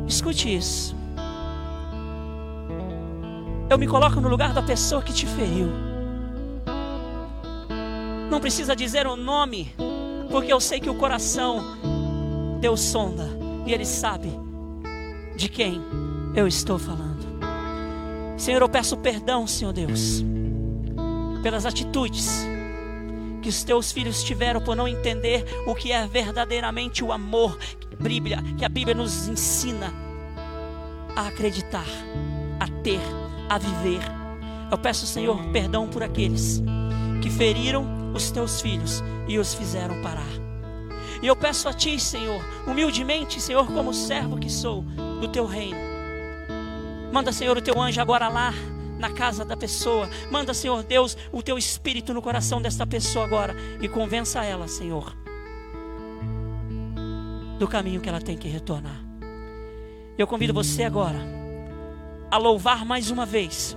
Escute 0.09 0.55
isso. 0.55 0.95
Eu 3.69 3.77
me 3.77 3.87
coloco 3.87 4.19
no 4.19 4.27
lugar 4.27 4.51
da 4.53 4.63
pessoa 4.63 5.03
que 5.03 5.13
te 5.13 5.27
feriu. 5.27 5.69
Não 8.31 8.39
precisa 8.39 8.75
dizer 8.75 9.05
o 9.05 9.15
nome, 9.15 9.71
porque 10.31 10.51
eu 10.51 10.59
sei 10.59 10.79
que 10.79 10.89
o 10.89 10.95
coração 10.95 11.63
Deus 12.59 12.81
sonda 12.81 13.29
e 13.67 13.71
Ele 13.71 13.85
sabe 13.85 14.31
de 15.37 15.47
quem 15.47 15.79
eu 16.35 16.47
estou 16.47 16.79
falando. 16.79 17.19
Senhor, 18.35 18.63
eu 18.63 18.69
peço 18.69 18.97
perdão, 18.97 19.45
Senhor 19.45 19.71
Deus, 19.71 20.23
pelas 21.43 21.67
atitudes 21.67 22.47
que 23.41 23.49
os 23.49 23.63
teus 23.63 23.91
filhos 23.91 24.23
tiveram 24.23 24.61
por 24.61 24.75
não 24.75 24.87
entender 24.87 25.45
o 25.65 25.73
que 25.73 25.91
é 25.91 26.05
verdadeiramente 26.07 27.03
o 27.03 27.11
amor 27.11 27.57
Bíblia, 27.99 28.41
que 28.57 28.63
a 28.63 28.69
Bíblia 28.69 28.95
nos 28.95 29.27
ensina 29.27 29.93
a 31.15 31.27
acreditar, 31.27 31.85
a 32.59 32.67
ter, 32.81 33.01
a 33.49 33.57
viver. 33.57 34.01
Eu 34.71 34.77
peço, 34.77 35.05
Senhor, 35.05 35.37
perdão 35.51 35.87
por 35.87 36.01
aqueles 36.01 36.63
que 37.21 37.29
feriram 37.29 38.13
os 38.13 38.31
teus 38.31 38.61
filhos 38.61 39.03
e 39.27 39.37
os 39.37 39.53
fizeram 39.53 40.01
parar. 40.01 40.29
E 41.21 41.27
eu 41.27 41.35
peço 41.35 41.67
a 41.67 41.73
Ti, 41.73 41.99
Senhor, 41.99 42.41
humildemente, 42.65 43.41
Senhor, 43.41 43.67
como 43.67 43.93
servo 43.93 44.37
que 44.37 44.49
sou 44.49 44.83
do 45.19 45.27
Teu 45.27 45.45
reino. 45.45 45.77
Manda, 47.11 47.33
Senhor, 47.33 47.57
o 47.57 47.61
Teu 47.61 47.81
anjo 47.81 47.99
agora 47.99 48.29
lá 48.29 48.53
na 48.99 49.11
casa 49.11 49.43
da 49.43 49.57
pessoa. 49.57 50.07
Manda, 50.29 50.53
Senhor 50.53 50.83
Deus, 50.83 51.17
o 51.31 51.41
Teu 51.41 51.57
Espírito 51.57 52.13
no 52.13 52.21
coração 52.21 52.61
desta 52.61 52.85
pessoa 52.85 53.25
agora 53.25 53.55
e 53.81 53.87
convença 53.87 54.43
ela, 54.43 54.67
Senhor, 54.67 55.15
do 57.57 57.67
caminho 57.67 58.01
que 58.01 58.09
ela 58.09 58.21
tem 58.21 58.37
que 58.37 58.47
retornar. 58.47 59.01
Eu 60.17 60.27
convido 60.27 60.53
você 60.53 60.83
agora 60.83 61.19
a 62.29 62.37
louvar 62.37 62.85
mais 62.85 63.09
uma 63.09 63.25
vez 63.25 63.75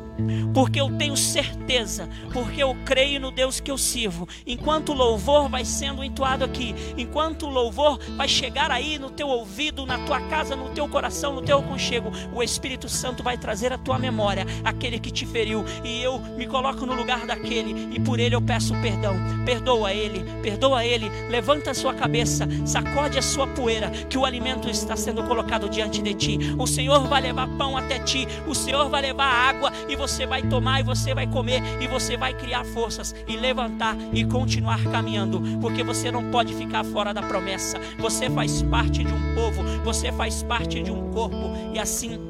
porque 0.53 0.81
eu 0.81 0.91
tenho 0.97 1.17
certeza, 1.17 2.09
porque 2.33 2.63
eu 2.63 2.77
creio 2.85 3.21
no 3.21 3.31
Deus 3.31 3.61
que 3.61 3.71
eu 3.71 3.79
sirvo. 3.79 4.29
Enquanto 4.47 4.91
o 4.91 4.95
louvor 4.95 5.49
vai 5.49 5.65
sendo 5.65 6.05
entoado 6.05 6.45
aqui, 6.45 6.75
enquanto 6.97 7.47
o 7.47 7.51
louvor 7.51 7.99
vai 8.17 8.29
chegar 8.29 8.71
aí 8.71 8.99
no 8.99 9.11
teu 9.11 9.29
ouvido, 9.29 9.87
na 9.87 9.99
tua 10.01 10.21
casa, 10.23 10.55
no 10.57 10.71
teu 10.71 10.89
coração, 10.89 11.35
no 11.35 11.43
teu 11.43 11.59
aconchego, 11.59 12.11
o 12.33 12.43
Espírito 12.43 12.89
Santo 12.89 13.23
vai 13.23 13.37
trazer 13.37 13.73
à 13.73 13.79
tua 13.79 13.99
memória 13.99 14.47
aquele 14.65 14.99
que 14.99 15.11
te 15.11 15.27
feriu, 15.27 15.65
e 15.85 16.03
eu 16.03 16.19
me 16.19 16.47
coloco 16.47 16.85
no 16.87 16.95
lugar 16.95 17.27
daquele, 17.27 17.95
e 17.95 18.01
por 18.01 18.21
ele 18.21 18.35
eu 18.35 18.43
peço 18.43 18.75
perdão. 18.81 19.15
Perdoa 19.45 19.93
ele, 19.93 20.25
perdoa 20.43 20.85
ele, 20.85 21.09
levanta 21.29 21.71
a 21.71 21.75
sua 21.75 21.95
cabeça, 21.95 22.47
sacode 22.67 23.19
a 23.19 23.23
sua 23.23 23.47
poeira, 23.47 23.91
que 23.91 24.19
o 24.19 24.25
alimento 24.25 24.69
está 24.69 24.97
sendo 24.97 25.23
colocado 25.25 25.69
diante 25.69 26.03
de 26.03 26.15
ti. 26.15 26.39
O 26.59 26.67
Senhor 26.67 27.07
vai 27.09 27.23
levar 27.23 27.49
pão 27.57 27.77
até 27.77 27.99
ti, 27.99 28.27
o 28.47 28.55
Senhor 28.55 28.89
vai 28.89 29.03
levar 29.03 29.27
água 29.27 29.73
e 29.89 29.97
você 30.13 30.27
vai 30.27 30.43
tomar 30.43 30.81
e 30.81 30.83
você 30.83 31.15
vai 31.15 31.27
comer 31.27 31.63
e 31.81 31.89
você 31.89 32.19
vai 32.19 32.35
criar 32.35 32.65
forças 32.65 33.15
e 33.27 33.35
levantar 33.35 33.97
e 34.13 34.23
continuar 34.25 34.83
caminhando, 34.85 35.41
porque 35.59 35.83
você 35.83 36.11
não 36.11 36.31
pode 36.31 36.55
ficar 36.55 36.85
fora 36.85 37.15
da 37.15 37.23
promessa. 37.23 37.79
Você 37.99 38.29
faz 38.29 38.63
parte 38.63 39.03
de 39.03 39.13
um 39.13 39.35
povo, 39.35 39.63
você 39.83 40.13
faz 40.13 40.43
parte 40.43 40.83
de 40.83 40.91
um 40.91 41.11
corpo 41.13 41.57
e 41.73 41.79
assim 41.79 42.21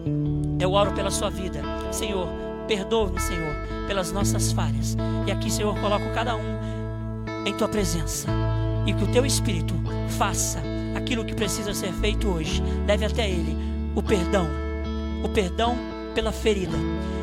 eu 0.60 0.72
oro 0.72 0.92
pela 0.92 1.10
sua 1.10 1.28
vida, 1.28 1.60
Senhor. 1.90 2.28
Perdoa-me, 2.68 3.20
Senhor, 3.20 3.52
pelas 3.88 4.12
nossas 4.12 4.52
falhas. 4.52 4.96
E 5.26 5.32
aqui, 5.32 5.50
Senhor, 5.50 5.76
coloco 5.80 6.08
cada 6.14 6.36
um 6.36 6.60
em 7.44 7.52
tua 7.52 7.66
presença. 7.66 8.28
E 8.86 8.92
que 8.92 9.02
o 9.02 9.08
teu 9.08 9.26
espírito 9.26 9.74
faça 10.16 10.62
aquilo 10.94 11.24
que 11.24 11.34
precisa 11.34 11.74
ser 11.74 11.92
feito 11.94 12.28
hoje. 12.28 12.62
Leve 12.86 13.04
até 13.04 13.28
ele 13.28 13.56
o 13.96 14.02
perdão. 14.02 14.46
O 15.24 15.28
perdão 15.28 15.76
pela 16.14 16.30
ferida 16.30 16.76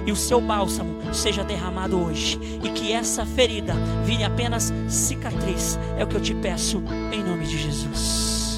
e 0.06 0.12
o 0.12 0.16
seu 0.16 0.41
bálsamo 0.41 1.14
seja 1.14 1.43
derramado 1.43 2.00
hoje 2.00 2.39
e 2.64 2.70
que 2.70 2.91
essa 2.91 3.26
ferida 3.26 3.74
vire 4.04 4.24
apenas 4.24 4.74
cicatriz. 4.88 5.80
É 5.97 6.04
o 6.04 6.08
que 6.08 6.16
eu 6.16 6.22
te 6.22 6.34
peço 6.34 6.84
em 7.12 7.24
nome 7.24 7.45
de 7.45 7.58
Jesus. 7.58 8.49